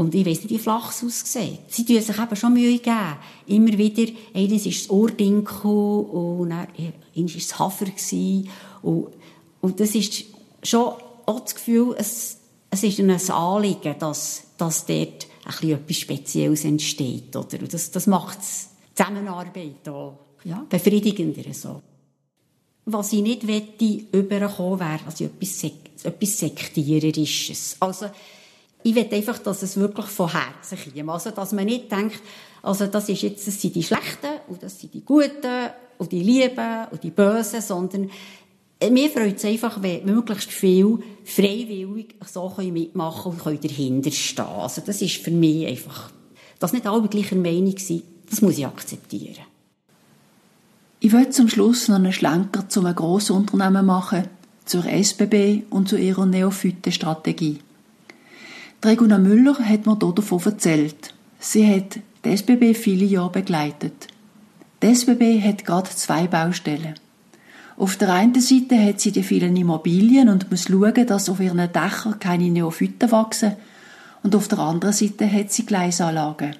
Und 0.00 0.14
ich 0.14 0.24
weiß 0.24 0.44
nicht, 0.44 0.48
wie 0.48 0.58
flach 0.58 0.92
es 0.92 1.04
aussieht. 1.04 1.58
Sie 1.68 1.84
tun 1.84 2.00
sich 2.00 2.18
eben 2.18 2.34
schon 2.34 2.54
Mühe 2.54 2.78
geben. 2.78 3.18
Immer 3.46 3.76
wieder, 3.76 4.10
eines 4.32 4.64
ist 4.64 4.84
das 4.84 4.90
Ohrdinkel 4.90 5.70
und 5.70 6.48
dann, 6.48 6.68
eines 7.14 7.34
war 7.34 7.38
es 7.38 7.58
Hafer. 7.58 7.86
Und, 8.80 9.08
und 9.60 9.78
das 9.78 9.94
ist 9.94 10.24
schon 10.62 10.94
auch 11.26 11.40
das 11.40 11.54
Gefühl, 11.54 11.94
es, 11.98 12.38
es 12.70 12.82
ist 12.82 12.98
ein 12.98 13.10
Anliegen, 13.10 13.94
dass, 13.98 14.44
dass 14.56 14.86
dort 14.86 15.26
ein 15.44 15.50
bisschen 15.50 15.70
etwas 15.72 15.96
Spezielles 15.98 16.64
entsteht. 16.64 17.36
Oder? 17.36 17.60
Und 17.60 17.74
das, 17.74 17.90
das 17.90 18.06
macht 18.06 18.38
die 18.38 18.94
Zusammenarbeit 18.94 19.86
auch 19.86 20.14
ja, 20.44 20.64
befriedigender. 20.66 21.52
So. 21.52 21.82
Was 22.86 23.12
ich 23.12 23.20
nicht 23.20 23.46
wette, 23.46 24.06
überkommen 24.12 24.80
wäre, 24.80 25.00
also 25.04 25.24
etwas, 25.24 25.60
Sek 25.60 25.74
etwas 26.04 26.38
Sektiererisches. 26.38 27.76
Also, 27.80 28.06
ich 28.82 28.94
will 28.94 29.08
einfach, 29.10 29.38
dass 29.38 29.62
es 29.62 29.76
wirklich 29.76 30.06
von 30.06 30.30
Herzen 30.30 30.78
kommt. 30.78 31.10
Also, 31.10 31.30
dass 31.30 31.52
man 31.52 31.66
nicht 31.66 31.90
denkt, 31.90 32.20
also, 32.62 32.86
das 32.86 33.08
ist 33.08 33.22
jetzt, 33.22 33.46
das 33.46 33.60
sind 33.60 33.74
die 33.74 33.82
Schlechten 33.82 34.40
und 34.48 34.62
das 34.62 34.78
sind 34.78 34.92
die 34.92 35.04
Guten 35.04 35.70
und 35.98 36.12
die 36.12 36.22
Lieben 36.22 36.86
und 36.90 37.02
die 37.02 37.10
Bösen, 37.10 37.60
sondern 37.60 38.10
äh, 38.80 38.90
mir 38.90 39.10
freut 39.10 39.36
es 39.36 39.44
einfach, 39.44 39.82
wenn 39.82 40.04
möglichst 40.06 40.50
viel 40.50 40.98
freiwillig 41.24 42.14
so 42.26 42.52
mitmachen 42.58 43.36
können 43.38 43.56
und 43.56 43.64
dahinter 43.64 44.10
stehen 44.10 44.44
Also 44.46 44.82
das 44.84 45.02
ist 45.02 45.16
für 45.16 45.30
mich 45.30 45.66
einfach, 45.66 46.10
dass 46.58 46.72
nicht 46.72 46.86
alle 46.86 47.08
gleicher 47.08 47.36
Meinung 47.36 47.76
sind, 47.76 48.02
das 48.28 48.40
muss 48.40 48.56
ich 48.56 48.66
akzeptieren. 48.66 49.44
Ich 51.00 51.12
will 51.12 51.28
zum 51.30 51.48
Schluss 51.48 51.88
noch 51.88 51.96
einen 51.96 52.12
Schlenker 52.12 52.68
zu 52.68 52.80
einem 52.80 52.94
Grossunternehmen 52.94 53.84
machen, 53.84 54.28
zur 54.64 54.84
SBB 54.86 55.64
und 55.70 55.88
zu 55.88 55.96
ihrer 55.96 56.26
Neophytenstrategie. 56.26 57.58
Reguna 58.82 59.18
Müller 59.18 59.58
hat 59.58 59.84
mir 59.84 59.98
hier 60.00 60.12
davon 60.14 60.40
erzählt. 60.42 61.12
Sie 61.38 61.70
hat 61.70 61.98
die 62.24 62.30
SBB 62.30 62.74
viele 62.74 63.04
Jahre 63.04 63.30
begleitet. 63.30 64.08
Die 64.82 64.86
SBB 64.86 65.42
hat 65.42 65.66
gerade 65.66 65.90
zwei 65.90 66.26
Baustellen. 66.26 66.94
Auf 67.76 67.96
der 67.96 68.14
einen 68.14 68.40
Seite 68.40 68.82
hat 68.82 68.98
sie 68.98 69.12
die 69.12 69.22
vielen 69.22 69.54
Immobilien 69.56 70.30
und 70.30 70.50
muss 70.50 70.64
schauen, 70.64 71.06
dass 71.06 71.28
auf 71.28 71.40
ihren 71.40 71.70
Dächern 71.70 72.18
keine 72.20 72.48
Neophyten 72.48 73.12
wachsen. 73.12 73.56
Und 74.22 74.34
auf 74.34 74.48
der 74.48 74.60
anderen 74.60 74.94
Seite 74.94 75.30
hat 75.30 75.52
sie 75.52 75.66
Gleisanlagen. 75.66 76.56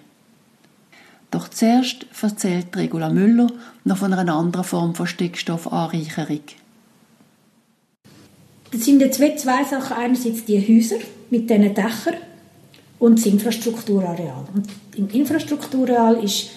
Doch 1.31 1.49
zuerst 1.49 2.05
erzählt 2.21 2.77
Regula 2.77 3.09
Müller 3.09 3.47
noch 3.85 3.97
von 3.97 4.13
einer 4.13 4.35
anderen 4.35 4.65
Form 4.65 4.95
von 4.95 5.07
Stickstoffanreicherung. 5.07 6.41
Das 8.73 8.85
sind 8.85 9.01
jetzt 9.01 9.19
zwei 9.19 9.65
Sachen. 9.65 9.97
Einerseits 9.97 10.45
die 10.45 10.61
Häuser 10.61 10.99
mit 11.31 11.51
diesen 11.51 11.75
Dächern 11.75 12.15
und 12.99 13.19
das 13.19 13.27
Infrastrukturareal. 13.27 14.45
Und 14.55 14.69
im 14.97 15.09
Infrastrukturareal 15.09 16.23
ist 16.23 16.51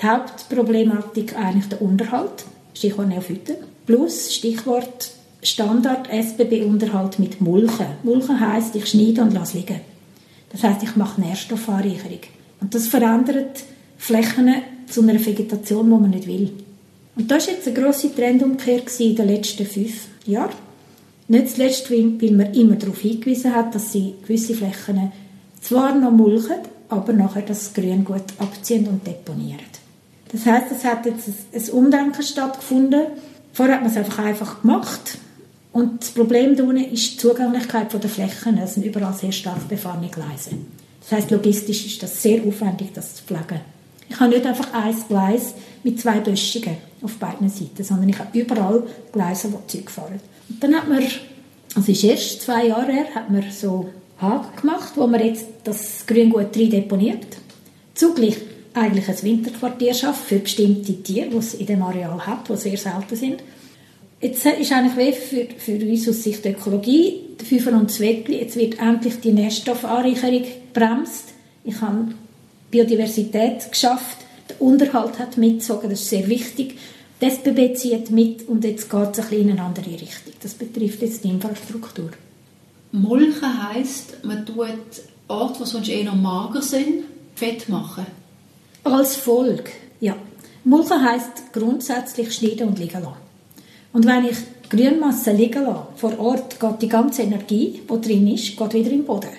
die 0.00 0.06
Hauptproblematik 0.06 1.36
eigentlich 1.36 1.68
der 1.68 1.82
Unterhalt, 1.82 2.44
Stichwort 2.74 3.08
Neophyten. 3.08 3.56
Plus 3.86 4.34
Stichwort 4.34 5.10
Standard 5.42 6.08
SBB-Unterhalt 6.10 7.18
mit 7.18 7.40
Mulchen. 7.40 7.86
Mulchen 8.02 8.40
heisst, 8.40 8.74
ich 8.74 8.86
schneide 8.86 9.22
und 9.22 9.34
lasse 9.34 9.58
liegen. 9.58 9.80
Das 10.50 10.62
heisst, 10.62 10.82
ich 10.82 10.96
mache 10.96 11.20
Nährstoffanreicherung. 11.20 12.20
Und 12.60 12.74
das 12.74 12.86
verändert 12.86 13.64
Flächen 13.98 14.54
zu 14.88 15.02
einer 15.02 15.22
Vegetation, 15.24 15.84
die 15.84 15.90
man 15.90 16.10
nicht 16.10 16.26
will. 16.26 16.50
Und 17.16 17.30
das 17.30 17.46
war 17.46 17.54
jetzt 17.54 17.68
eine 17.68 17.78
grosse 17.78 18.14
Trendumkehr 18.14 18.80
in 18.98 19.16
den 19.16 19.28
letzten 19.28 19.66
fünf 19.66 20.06
Jahren. 20.24 20.63
Nicht 21.28 21.50
zuletzt, 21.50 21.90
weil 21.90 22.30
man 22.32 22.52
immer 22.52 22.76
darauf 22.76 23.00
hingewiesen 23.00 23.54
hat, 23.54 23.74
dass 23.74 23.92
sie 23.92 24.14
gewisse 24.22 24.54
Flächen 24.54 25.12
zwar 25.60 25.94
noch 25.94 26.10
mulchen, 26.10 26.56
aber 26.88 27.12
nachher 27.12 27.42
das 27.42 27.72
Grün 27.72 28.04
gut 28.04 28.24
abziehen 28.38 28.86
und 28.88 29.06
deponieren. 29.06 29.60
Das 30.30 30.44
heißt, 30.44 30.66
es 30.72 30.84
hat 30.84 31.06
jetzt 31.06 31.28
ein 31.54 31.70
Umdenken 31.74 32.22
stattgefunden 32.22 33.06
Vorher 33.54 33.76
hat 33.76 33.82
man 33.82 33.90
es 33.92 33.96
einfach 33.96 34.18
einfach 34.18 34.62
gemacht. 34.62 35.18
Und 35.72 36.02
das 36.02 36.10
Problem 36.10 36.56
da 36.56 36.64
ist 36.72 37.12
die 37.12 37.16
Zugänglichkeit 37.18 37.92
der 37.92 38.10
Flächen. 38.10 38.58
Es 38.58 38.74
sind 38.74 38.84
überall 38.84 39.14
sehr 39.14 39.30
stark 39.30 39.68
befahrene 39.68 40.08
Gleise. 40.08 40.50
Das 41.00 41.12
heißt, 41.12 41.30
logistisch 41.30 41.86
ist 41.86 42.02
das 42.02 42.20
sehr 42.20 42.44
aufwendig, 42.44 42.88
das 42.94 43.14
zu 43.14 43.22
pflegen. 43.22 43.60
Ich 44.08 44.18
habe 44.18 44.30
nicht 44.30 44.44
einfach 44.44 44.72
ein 44.74 44.96
Gleis 45.08 45.54
mit 45.84 46.00
zwei 46.00 46.18
Böschungen 46.18 46.76
auf 47.02 47.14
beiden 47.16 47.48
Seiten, 47.48 47.84
sondern 47.84 48.08
ich 48.08 48.18
habe 48.18 48.36
überall 48.36 48.82
Gleise, 49.12 49.48
die 49.48 49.78
Zeug 49.78 49.90
fahren. 49.90 50.20
Und 50.48 50.62
dann 50.62 50.74
hat 50.74 50.88
man, 50.88 51.02
also 51.74 51.92
ist 51.92 52.04
erst 52.04 52.42
zwei 52.42 52.66
Jahre 52.66 52.92
her, 52.92 53.14
hat 53.14 53.30
man 53.30 53.44
so 53.50 53.90
Haken 54.20 54.60
gemacht, 54.60 54.92
wo 54.96 55.06
man 55.06 55.24
jetzt 55.24 55.46
das 55.64 56.04
Grüngut 56.06 56.56
rein 56.56 56.70
deponiert. 56.70 57.26
Zugleich 57.94 58.36
eigentlich 58.74 59.08
ein 59.08 59.22
Winterquartier 59.22 59.94
schafft 59.94 60.26
für 60.26 60.38
bestimmte 60.38 61.02
Tiere, 61.02 61.28
die 61.30 61.36
es 61.36 61.54
in 61.54 61.66
dem 61.66 61.82
Areal 61.82 62.26
hat, 62.26 62.48
die 62.48 62.56
sehr 62.56 62.76
selten 62.76 63.16
sind. 63.16 63.42
Jetzt 64.20 64.46
ist 64.46 64.72
eigentlich 64.72 65.16
für, 65.16 65.46
für 65.58 65.84
uns 65.84 66.08
aus 66.08 66.22
Sicht 66.22 66.44
der 66.44 66.52
Ökologie 66.52 67.24
der 67.38 67.46
Fünfer 67.46 67.72
und 67.72 67.90
Zweckli, 67.90 68.38
jetzt 68.38 68.56
wird 68.56 68.78
endlich 68.78 69.20
die 69.20 69.32
Nährstoffanreicherung 69.32 70.44
bremst. 70.72 71.34
Ich 71.64 71.80
habe 71.80 72.14
Biodiversität 72.70 73.70
geschafft, 73.70 74.18
der 74.48 74.60
Unterhalt 74.60 75.18
hat 75.18 75.36
mitgezogen, 75.36 75.90
das 75.90 76.00
ist 76.00 76.10
sehr 76.10 76.28
wichtig. 76.28 76.76
Die 77.20 77.26
SBB 77.26 77.76
zieht 77.76 78.10
mit 78.10 78.48
und 78.48 78.64
jetzt 78.64 78.90
geht 78.90 79.00
es 79.12 79.18
ein 79.20 79.28
bisschen 79.28 79.48
in 79.48 79.50
eine 79.52 79.62
andere 79.62 79.90
Richtung. 79.90 80.32
Das 80.42 80.54
betrifft 80.54 81.02
jetzt 81.02 81.22
die 81.22 81.28
Infrastruktur. 81.28 82.10
Mulchen 82.92 83.70
heisst, 83.70 84.24
man 84.24 84.44
tut 84.44 84.68
Orte, 85.28 85.64
die 85.64 85.68
sonst 85.68 85.88
eher 85.88 86.12
mager 86.12 86.62
sind, 86.62 87.04
fett 87.34 87.68
machen. 87.68 88.06
Als 88.82 89.16
Folge, 89.16 89.70
ja. 90.00 90.16
Mulchen 90.64 91.02
heisst 91.04 91.52
grundsätzlich 91.52 92.32
schneiden 92.32 92.68
und 92.68 92.78
liegen 92.78 93.02
lassen. 93.02 93.16
Und 93.92 94.06
wenn 94.06 94.24
ich 94.24 94.36
Grünmasse 94.68 95.32
liegen 95.32 95.64
lasse, 95.64 95.86
vor 95.96 96.18
Ort 96.18 96.58
geht 96.58 96.82
die 96.82 96.88
ganze 96.88 97.22
Energie, 97.22 97.80
die 97.88 98.00
drin 98.00 98.26
ist, 98.28 98.56
geht 98.56 98.74
wieder 98.74 98.90
im 98.90 99.04
Boden. 99.04 99.30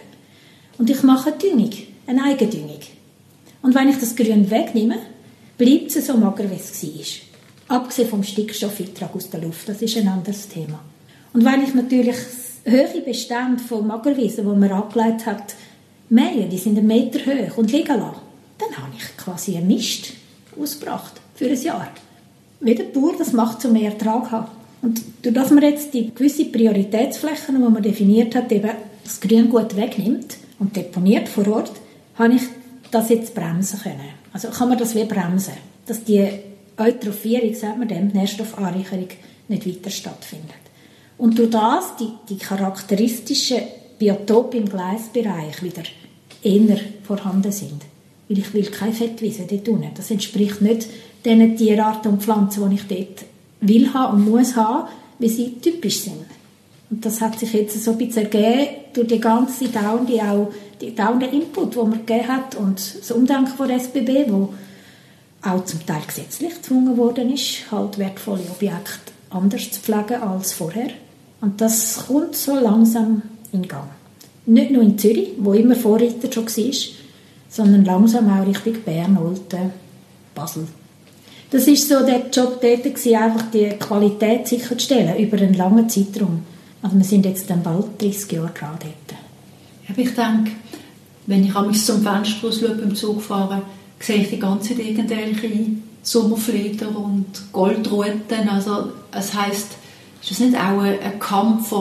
Und 0.78 0.90
ich 0.90 1.04
mache 1.04 1.32
eine 1.32 1.38
Düngung, 1.38 1.72
eine 2.08 2.24
Eigendüngung. 2.24 2.80
Und 3.62 3.76
wenn 3.76 3.90
ich 3.90 3.98
das 3.98 4.16
Grün 4.16 4.50
wegnehme, 4.50 4.98
bleibt 5.58 5.96
es 5.96 6.08
so 6.08 6.18
mager, 6.18 6.50
wie 6.50 6.56
es 6.56 6.84
war. 6.84 7.25
Abgesehen 7.68 8.10
vom 8.10 8.24
Stickstoffeintrag 8.24 9.16
aus 9.16 9.30
der 9.30 9.42
Luft, 9.42 9.68
das 9.68 9.82
ist 9.82 9.98
ein 9.98 10.08
anderes 10.08 10.48
Thema. 10.48 10.80
Und 11.34 11.44
wenn 11.44 11.64
ich 11.64 11.74
natürlich 11.74 12.16
höhere 12.64 13.02
Bestände 13.02 13.62
von 13.62 13.88
Magerwiesen, 13.88 14.46
die 14.46 14.60
man 14.60 14.72
angelegt 14.72 15.26
hat, 15.26 15.56
mähe, 16.10 16.48
die 16.48 16.58
sind 16.58 16.78
einen 16.78 16.88
Meter 16.88 17.20
hoch 17.20 17.58
und 17.58 17.72
liegen 17.72 18.00
lasse, 18.00 18.22
dann 18.58 18.78
habe 18.78 18.94
ich 18.98 19.18
quasi 19.18 19.58
einen 19.58 19.68
Mist 19.68 20.14
ausgebracht 20.60 21.14
für 21.36 21.48
ein 21.48 21.62
Jahr. 21.62 21.88
Wie 22.60 22.76
der 22.76 22.86
Bauer 22.86 23.16
das 23.18 23.34
macht, 23.34 23.66
um 23.66 23.74
mehr 23.74 23.92
Ertrag 23.92 24.32
haben. 24.32 24.48
Und 24.82 25.02
durch 25.24 25.34
dass 25.34 25.50
man 25.52 25.64
jetzt 25.64 25.94
die 25.94 26.14
gewisse 26.14 26.46
Prioritätsflächen, 26.46 27.56
die 27.56 27.62
man 27.62 27.84
definiert 27.84 28.36
hat, 28.36 28.52
eben 28.52 28.72
das 29.04 29.20
Grüngut 29.20 29.76
wegnimmt 29.76 30.38
und 30.60 30.76
deponiert 30.76 31.28
vor 31.28 31.48
Ort, 31.48 31.72
habe 32.16 32.36
ich 32.36 32.44
das 32.92 33.10
jetzt 33.10 33.34
bremsen 33.36 33.80
können. 33.80 34.00
Also 34.32 34.50
kann 34.50 34.70
man 34.70 34.78
das 34.78 34.96
wie 34.96 35.04
bremsen, 35.06 35.54
dass 35.86 36.04
die 36.04 36.30
Eutrophierung, 36.78 37.54
sagt 37.54 37.78
man 37.78 37.88
dem, 37.88 38.08
Nährstoffanreicherung 38.08 39.08
nicht 39.48 39.68
weiter 39.68 39.90
stattfindet. 39.90 40.56
Und 41.18 41.38
durch 41.38 41.50
das 41.50 41.96
die, 41.98 42.10
die 42.30 42.38
charakteristischen 42.38 43.60
Biotope 43.98 44.58
im 44.58 44.68
Gleisbereich 44.68 45.64
wieder 45.64 45.84
eher 46.44 46.78
vorhanden 47.04 47.52
sind 47.52 47.82
weil 48.28 48.40
ich 48.40 48.54
will 48.54 48.66
keine 48.66 48.94
Fettwiese 48.94 49.46
dort 49.50 49.68
unten. 49.70 49.92
Das 49.96 50.12
entspricht 50.12 50.62
nicht 50.62 50.88
den 51.24 51.56
Tierarten 51.56 52.12
und 52.12 52.24
Pflanzen, 52.24 52.70
die 52.70 52.76
ich 52.76 52.88
dort 52.88 53.26
will 53.62 53.94
haben 53.94 54.18
und 54.18 54.30
muss 54.30 54.56
haben, 54.56 54.90
wie 55.20 55.30
sie 55.30 55.56
typisch 55.62 56.02
sind. 56.02 56.26
Und 56.90 57.06
das 57.06 57.22
hat 57.22 57.40
sich 57.40 57.54
jetzt 57.54 57.84
so 57.84 57.92
ein 57.92 57.98
bisschen 57.98 58.24
ergeben 58.24 58.68
durch 58.94 59.08
die 59.08 59.20
ganze 59.20 59.68
dauernde, 59.70 60.22
auch 60.22 60.52
die 60.80 60.94
dauernde 60.94 61.26
Input, 61.28 61.76
den 61.76 61.90
man 61.90 62.06
gegeben 62.06 62.28
hat 62.28 62.56
und 62.56 63.00
das 63.00 63.12
Umdenken 63.12 63.56
von 63.56 63.70
SBB, 63.70 64.26
wo 64.28 64.54
auch 65.46 65.66
zum 65.66 65.86
Teil 65.86 66.02
gesetzlich 66.08 66.56
gezwungen 66.56 66.98
worden 66.98 67.34
ist, 67.34 67.72
halt 67.72 67.98
wertvolle 67.98 68.44
Objekte 68.50 69.14
anders 69.30 69.72
zu 69.72 69.80
pflegen 69.80 70.22
als 70.22 70.54
vorher. 70.54 70.90
Und 71.42 71.62
das 71.62 72.06
kommt 72.08 72.36
so 72.36 72.56
langsam 72.56 73.22
in 73.52 73.68
Gang. 73.68 73.90
Nicht 74.46 74.72
nur 74.72 74.84
in 74.84 74.98
Zürich, 74.98 75.30
wo 75.38 75.54
immer 75.54 75.76
Vorreiter 75.76 76.32
schon 76.32 76.46
war, 76.46 76.74
sondern 77.50 77.86
langsam 77.86 78.30
auch 78.30 78.46
Richtung 78.46 78.82
Bern, 78.84 79.18
Olten, 79.18 79.72
Basel. 80.34 80.68
Das 81.52 81.68
ist 81.68 81.88
so 81.88 82.06
der 82.06 82.30
Job 82.30 82.60
dort 82.62 82.86
einfach 82.86 83.52
die 83.52 83.70
Qualität 83.80 84.48
sicherzustellen 84.48 85.18
über 85.18 85.38
einen 85.38 85.54
langen 85.54 85.88
Zeitraum. 85.90 86.44
Also 86.82 86.98
wir 86.98 87.06
sind 87.06 87.26
jetzt 87.26 87.50
dann 87.50 87.64
bald 87.64 88.02
30 88.02 88.32
Jahre 88.32 88.52
dran 88.52 88.78
dort. 88.80 89.98
Ich 89.98 90.14
denke, 90.14 90.52
wenn 91.28 91.46
ich 91.46 91.60
mich 91.62 91.86
zum 91.86 92.02
Fenster 92.02 92.48
ausschaue 92.48 92.76
beim 92.76 92.96
Zugfahren, 92.96 93.62
sehe 94.00 94.18
ich 94.18 94.30
die 94.30 94.40
ganze 94.40 94.70
Zeit 94.70 94.86
irgendwelche 94.86 95.68
Sommerflieder 96.02 96.90
und 96.96 97.26
Goldruten. 97.52 98.50
Also 98.50 98.90
es 99.12 99.34
heisst, 99.34 99.78
ist 100.22 100.32
das 100.32 100.40
nicht 100.40 100.56
auch 100.56 100.80
ein 100.82 101.20
Kampf 101.20 101.74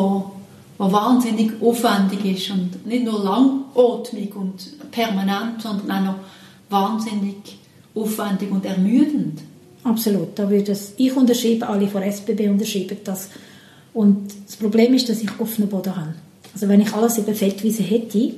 was 0.76 0.92
wahnsinnig 0.92 1.52
aufwendig 1.62 2.24
ist 2.24 2.50
und 2.50 2.84
nicht 2.84 3.04
nur 3.04 3.22
langatmig 3.22 4.34
und 4.34 4.90
permanent, 4.90 5.62
sondern 5.62 5.90
auch 5.90 6.04
noch 6.04 6.16
wahnsinnig 6.68 7.58
aufwendig 7.94 8.50
und 8.50 8.64
ermüdend. 8.64 9.40
Absolut. 9.84 10.36
Da 10.36 10.50
würde 10.50 10.76
ich 10.96 11.16
unterschreibe, 11.16 11.68
alle 11.68 11.86
von 11.86 12.02
SBB 12.02 12.48
unterschreiben 12.48 12.96
das. 13.04 13.28
Und 13.92 14.32
das 14.46 14.56
Problem 14.56 14.94
ist, 14.94 15.08
dass 15.08 15.22
ich 15.22 15.30
offenen 15.38 15.68
Boden 15.68 15.94
habe. 15.94 16.14
Also 16.52 16.68
wenn 16.68 16.80
ich 16.80 16.92
alles 16.92 17.18
über 17.18 17.34
Feldwiese 17.34 17.82
hätte, 17.82 18.32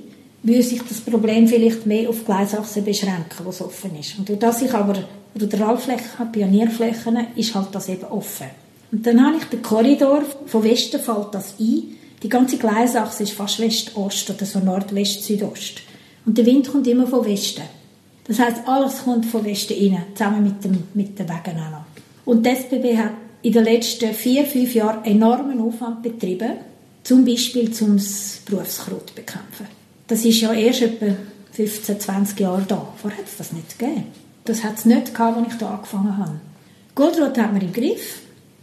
würde 0.47 0.63
sich 0.63 0.83
das 0.83 1.01
Problem 1.01 1.49
vielleicht 1.49 1.87
mehr 1.87 2.09
auf 2.09 2.25
Gleisachsen 2.25 2.85
beschränken, 2.85 3.45
wo 3.45 3.51
es 3.51 3.61
offen 3.61 3.99
ist. 3.99 4.19
Und 4.19 4.29
durch 4.29 4.39
das 4.39 4.63
ich 4.63 4.73
aber 4.73 4.97
Ruderalflächen 5.41 6.19
habe, 6.19 6.31
Pionierflächen, 6.31 7.19
ist 7.35 7.55
halt 7.55 7.69
das 7.73 7.89
eben 7.89 8.05
offen. 8.05 8.47
Und 8.93 9.07
dann 9.07 9.25
habe 9.25 9.39
ich 9.39 9.45
den 9.45 9.63
Korridor, 9.63 10.23
von 10.47 10.63
Westen 10.63 11.01
fällt 11.01 11.29
das 11.33 11.55
ein. 11.59 11.83
Die 12.23 12.29
ganze 12.29 12.57
Gleisachse 12.57 13.25
ist 13.25 13.33
fast 13.33 13.59
West-Ost 13.59 14.31
oder 14.31 14.47
so 14.47 14.61
Nordwest-Südost. 14.61 15.83
Und 16.25 16.39
der 16.39 16.47
Wind 16.47 16.71
kommt 16.71 16.87
immer 16.87 17.07
von 17.07 17.27
Westen. 17.27 17.63
Das 18.27 18.39
heißt, 18.39 18.67
alles 18.67 19.05
kommt 19.05 19.27
von 19.27 19.45
Westen 19.45 19.75
rein, 19.75 20.05
zusammen 20.15 20.45
mit, 20.45 20.65
dem, 20.65 20.85
mit 20.95 21.19
den 21.19 21.29
Wegen 21.29 21.59
auch 21.59 21.71
noch. 21.71 21.85
Und 22.25 22.45
die 22.45 22.51
SBB 22.51 22.97
hat 22.97 23.13
in 23.43 23.53
den 23.53 23.65
letzten 23.65 24.13
vier, 24.13 24.45
fünf 24.45 24.75
Jahren 24.75 25.05
enormen 25.05 25.61
Aufwand 25.61 26.03
betrieben, 26.03 26.53
zum 27.05 27.25
Beispiel 27.25 27.71
zum 27.71 28.01
Berufskraut 28.47 29.15
bekämpfen. 29.15 29.76
Das 30.07 30.25
ist 30.25 30.41
ja 30.41 30.53
erst 30.53 30.83
etwa 30.83 31.17
15, 31.53 32.01
20 32.01 32.41
Jahre 32.41 32.65
da. 32.67 32.89
Vorher 33.01 33.19
hat 33.19 33.27
es 33.27 33.37
das 33.37 33.53
nicht 33.53 33.79
gegeben. 33.79 34.05
Das 34.45 34.63
hat 34.63 34.79
es 34.79 34.85
nicht 34.85 35.13
gehabt, 35.15 35.37
als 35.37 35.53
ich 35.53 35.59
da 35.59 35.75
angefangen 35.75 36.17
habe. 36.17 36.41
Goldrot 36.95 37.37
hat 37.39 37.53
man 37.53 37.63
im 37.63 37.73
Griff, 37.73 38.21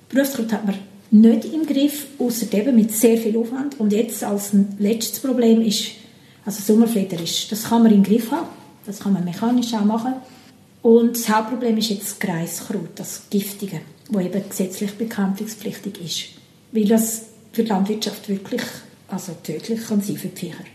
Berufskraut 0.10 0.54
hat 0.54 0.66
man 0.66 0.76
nicht 1.12 1.46
im 1.46 1.66
Griff, 1.66 2.08
außer 2.18 2.52
eben 2.54 2.76
mit 2.76 2.92
sehr 2.92 3.18
viel 3.18 3.38
Aufwand. 3.38 3.80
Und 3.80 3.92
jetzt 3.92 4.24
als 4.24 4.52
letztes 4.80 5.20
Problem 5.20 5.62
ist, 5.62 5.92
also 6.46 6.62
Sommerfleder 6.62 7.22
ist, 7.22 7.52
das 7.52 7.66
kann 7.66 7.84
man 7.84 7.94
im 7.94 8.04
Griff 8.04 8.32
haben. 8.32 8.48
Das 8.86 9.00
kann 9.00 9.14
man 9.14 9.24
mechanisch 9.24 9.74
auch 9.74 9.86
machen. 9.86 10.14
Und 10.82 11.16
das 11.16 11.30
Hauptproblem 11.30 11.78
ist 11.78 11.90
jetzt 11.90 12.04
das 12.04 12.20
Kreiskraut, 12.20 12.90
das 12.96 13.24
Giftige, 13.30 13.82
wo 14.10 14.20
eben 14.20 14.44
gesetzlich 14.48 14.94
bekämpfungspflichtig 14.94 16.02
ist. 16.04 16.24
Weil 16.72 16.86
das 16.86 17.24
für 17.52 17.64
die 17.64 17.70
Landwirtschaft 17.70 18.28
wirklich 18.28 18.64
also 19.08 19.34
tödlich 19.44 19.82
kann 19.88 20.02
sein 20.02 20.18
für 20.18 20.28
die 20.28 20.40
Viecher. 20.40 20.66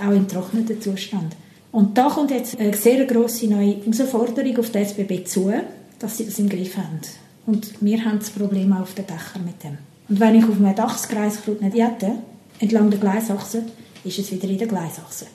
Auch 0.00 0.12
im 0.12 0.28
trockenen 0.28 0.80
Zustand. 0.80 1.34
Und 1.72 1.98
da 1.98 2.08
kommt 2.08 2.30
jetzt 2.30 2.58
eine 2.58 2.74
sehr 2.74 3.04
grosse 3.04 3.46
neue 3.46 3.76
Herausforderung 3.76 4.58
auf 4.58 4.70
die 4.70 4.78
SBB 4.78 5.24
zu, 5.24 5.52
dass 5.98 6.16
sie 6.16 6.24
das 6.24 6.38
im 6.38 6.48
Griff 6.48 6.76
haben. 6.76 7.00
Und 7.46 7.72
wir 7.80 8.04
haben 8.04 8.18
das 8.18 8.30
Problem 8.30 8.72
auch 8.72 8.80
auf 8.80 8.94
den 8.94 9.06
Dächern 9.06 9.44
mit 9.44 9.62
dem. 9.62 9.78
Und 10.08 10.20
wenn 10.20 10.34
ich 10.34 10.44
auf 10.44 10.56
einem 10.56 10.74
Dach 10.74 10.92
das 10.92 11.08
Kreiskraut 11.08 11.60
nicht 11.60 11.76
hätte, 11.76 12.12
entlang 12.58 12.90
der 12.90 12.98
Gleisachse, 12.98 13.64
ist 14.04 14.18
es 14.18 14.30
wieder 14.32 14.48
in 14.48 14.58
der 14.58 14.66
Gleisachse. 14.66 15.26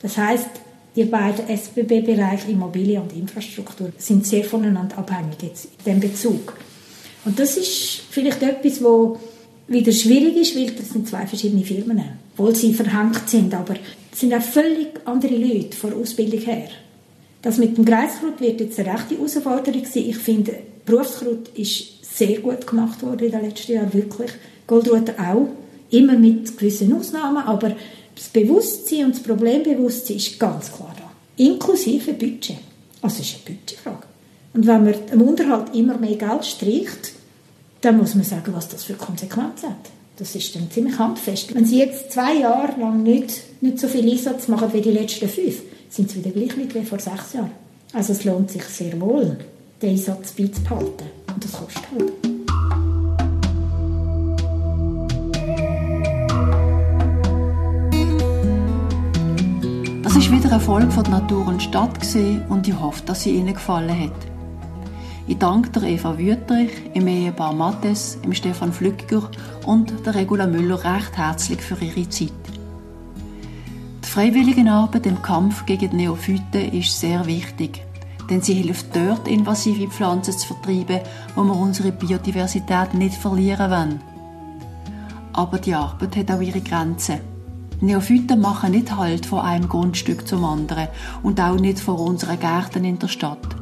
Das 0.00 0.16
heißt, 0.16 0.48
die 0.94 1.04
beiden 1.04 1.48
SBB-Bereiche 1.48 2.50
Immobilie 2.50 3.00
und 3.00 3.12
Infrastruktur 3.14 3.92
sind 3.96 4.26
sehr 4.26 4.44
voneinander 4.44 4.98
abhängig 4.98 5.42
jetzt 5.42 5.64
in 5.64 5.70
diesem 5.84 6.00
Bezug. 6.00 6.54
Und 7.24 7.38
das 7.38 7.56
ist 7.56 8.02
vielleicht 8.10 8.42
etwas, 8.42 8.82
wo 8.82 9.18
wieder 9.68 9.92
schwierig 9.92 10.36
ist, 10.36 10.56
weil 10.56 10.70
das 10.70 10.90
sind 10.90 11.08
zwei 11.08 11.26
verschiedene 11.26 11.64
Firmen, 11.64 12.02
obwohl 12.32 12.54
sie 12.54 12.74
verhängt 12.74 13.28
sind, 13.28 13.54
aber 13.54 13.74
sind 14.12 14.34
auch 14.34 14.42
völlig 14.42 14.88
andere 15.04 15.36
Leute 15.36 15.76
von 15.76 15.90
der 15.90 15.98
Ausbildung 15.98 16.40
her. 16.40 16.68
Das 17.40 17.58
mit 17.58 17.76
dem 17.76 17.84
Kreiskrut 17.84 18.40
wird 18.40 18.60
jetzt 18.60 18.78
eine 18.78 18.92
rechte 18.92 19.16
Herausforderung 19.16 19.84
sein. 19.84 20.04
Ich 20.08 20.18
finde, 20.18 20.54
Berufskrut 20.84 21.48
ist 21.56 22.16
sehr 22.16 22.40
gut 22.40 22.66
gemacht 22.66 23.02
worden 23.02 23.26
in 23.26 23.32
den 23.32 23.42
letzten 23.42 23.72
Jahren, 23.72 23.92
wirklich. 23.92 24.30
Goldruter 24.66 25.14
auch, 25.18 25.48
immer 25.90 26.16
mit 26.16 26.56
gewissen 26.56 26.92
Ausnahmen, 26.94 27.42
aber 27.44 27.74
das 28.14 28.28
Bewusstsein 28.28 29.06
und 29.06 29.14
das 29.16 29.22
Problembewusstsein 29.22 30.16
ist 30.16 30.38
ganz 30.38 30.72
klar 30.72 30.94
da. 30.96 31.10
Inklusive 31.42 32.12
Budget. 32.12 32.58
Also 33.00 33.20
es 33.20 33.30
ist 33.30 33.36
eine 33.46 33.56
Budgetfrage. 33.56 34.06
Und 34.54 34.66
wenn 34.66 34.84
man 34.84 34.94
im 35.12 35.22
Unterhalt 35.22 35.74
immer 35.74 35.96
mehr 35.98 36.16
Geld 36.16 36.44
streicht, 36.44 37.12
dann 37.80 37.98
muss 37.98 38.14
man 38.14 38.24
sagen, 38.24 38.52
was 38.54 38.68
das 38.68 38.84
für 38.84 38.94
Konsequenzen 38.94 39.70
hat. 39.70 39.90
Das 40.22 40.36
ist 40.36 40.54
dann 40.54 40.70
ziemlich 40.70 40.96
handfest. 41.00 41.52
Wenn 41.52 41.64
Sie 41.64 41.80
jetzt 41.80 42.12
zwei 42.12 42.34
Jahre 42.36 42.80
lang 42.80 43.02
nicht, 43.02 43.42
nicht 43.60 43.80
so 43.80 43.88
viel 43.88 44.08
Einsatz 44.08 44.46
machen 44.46 44.72
wie 44.72 44.80
die 44.80 44.92
letzten 44.92 45.28
fünf, 45.28 45.62
sind 45.90 46.08
Sie 46.08 46.18
wieder 46.18 46.30
gleich 46.30 46.56
nicht 46.56 46.72
wie 46.76 46.84
vor 46.84 47.00
sechs 47.00 47.32
Jahren. 47.32 47.50
Also 47.92 48.12
es 48.12 48.22
lohnt 48.22 48.48
sich 48.48 48.62
sehr 48.62 49.00
wohl, 49.00 49.36
den 49.82 49.90
Einsatz 49.90 50.30
beizubehalten. 50.30 51.08
Und 51.26 51.42
das 51.42 51.50
kostet 51.50 51.82
halt. 51.90 52.12
Das 60.04 60.14
war 60.14 60.38
wieder 60.38 60.52
eine 60.52 60.60
Folge 60.60 60.90
von 60.92 61.02
Natur 61.10 61.48
und 61.48 61.60
Stadt 61.60 61.98
und 62.48 62.68
ich 62.68 62.78
hoffe, 62.78 63.02
dass 63.06 63.24
sie 63.24 63.30
Ihnen 63.32 63.54
gefallen 63.54 64.04
hat. 64.04 64.31
Ich 65.28 65.38
danke 65.38 65.70
der 65.70 65.84
Eva 65.84 66.18
Wüterich, 66.18 66.72
im 66.94 67.06
Ehepaar 67.06 67.54
Mattes, 67.54 68.20
dem 68.22 68.34
Stefan 68.34 68.72
Flückger 68.72 69.30
und 69.66 69.92
der 70.04 70.16
Regula 70.16 70.46
Müller 70.48 70.82
recht 70.82 71.16
herzlich 71.16 71.60
für 71.60 71.82
ihre 71.82 72.08
Zeit. 72.08 72.32
Die 74.04 74.08
Freiwilligenarbeit 74.08 75.06
im 75.06 75.22
Kampf 75.22 75.64
gegen 75.64 75.90
die 75.90 75.96
Neophyten 75.96 76.72
ist 76.72 76.98
sehr 76.98 77.24
wichtig, 77.26 77.82
denn 78.28 78.42
sie 78.42 78.54
hilft 78.54 78.94
dort, 78.96 79.28
invasive 79.28 79.88
Pflanzen 79.88 80.36
zu 80.36 80.54
vertreiben, 80.54 81.00
wo 81.36 81.44
wir 81.44 81.56
unsere 81.56 81.92
Biodiversität 81.92 82.92
nicht 82.94 83.14
verlieren 83.14 83.70
wollen. 83.70 84.00
Aber 85.32 85.58
die 85.58 85.74
Arbeit 85.74 86.16
hat 86.16 86.32
auch 86.32 86.40
ihre 86.40 86.60
Grenzen. 86.60 87.20
Neophyten 87.80 88.40
machen 88.40 88.72
nicht 88.72 88.94
Halt 88.96 89.24
von 89.24 89.40
einem 89.40 89.68
Grundstück 89.68 90.26
zum 90.26 90.44
anderen 90.44 90.88
und 91.22 91.40
auch 91.40 91.58
nicht 91.58 91.78
vor 91.78 92.00
unseren 92.00 92.38
Gärten 92.38 92.84
in 92.84 92.98
der 92.98 93.08
Stadt. 93.08 93.61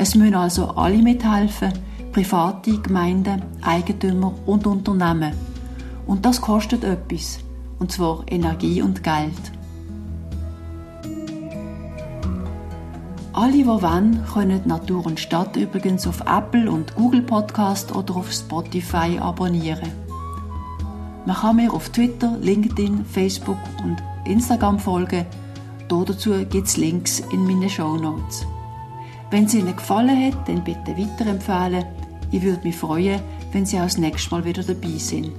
Es 0.00 0.14
müssen 0.14 0.36
also 0.36 0.68
alle 0.76 1.02
mithelfen, 1.02 1.72
private 2.12 2.78
Gemeinden, 2.78 3.42
Eigentümer 3.62 4.32
und 4.46 4.64
Unternehmen. 4.64 5.32
Und 6.06 6.24
das 6.24 6.40
kostet 6.40 6.84
etwas, 6.84 7.40
und 7.80 7.90
zwar 7.90 8.22
Energie 8.28 8.80
und 8.80 9.02
Geld. 9.02 9.52
Alle, 13.32 13.52
die 13.52 13.66
wollen, 13.66 14.24
können 14.32 14.60
Natur 14.66 15.04
und 15.04 15.18
Stadt 15.18 15.56
übrigens 15.56 16.06
auf 16.06 16.20
Apple 16.20 16.70
und 16.70 16.94
Google 16.94 17.22
Podcast 17.22 17.92
oder 17.96 18.14
auf 18.14 18.32
Spotify 18.32 19.18
abonnieren. 19.18 19.90
Man 21.26 21.34
kann 21.34 21.56
mir 21.56 21.72
auf 21.72 21.88
Twitter, 21.88 22.36
LinkedIn, 22.40 23.04
Facebook 23.04 23.58
und 23.82 23.96
Instagram 24.26 24.78
folgen. 24.78 25.26
Dazu 25.88 26.30
gibt 26.48 26.68
es 26.68 26.76
Links 26.76 27.18
in 27.32 27.44
meinen 27.44 27.68
Show 27.68 27.96
Notes. 27.96 28.46
Wenn 29.30 29.44
es 29.44 29.54
Ihnen 29.54 29.76
gefallen 29.76 30.26
hat, 30.26 30.48
dann 30.48 30.64
bitte 30.64 30.96
weiterempfehlen. 30.96 31.84
Ich 32.30 32.42
würde 32.42 32.62
mich 32.66 32.76
freuen, 32.76 33.20
wenn 33.52 33.66
Sie 33.66 33.78
auch 33.78 33.82
das 33.82 33.98
nächste 33.98 34.30
Mal 34.30 34.44
wieder 34.44 34.62
dabei 34.62 34.96
sind. 34.98 35.32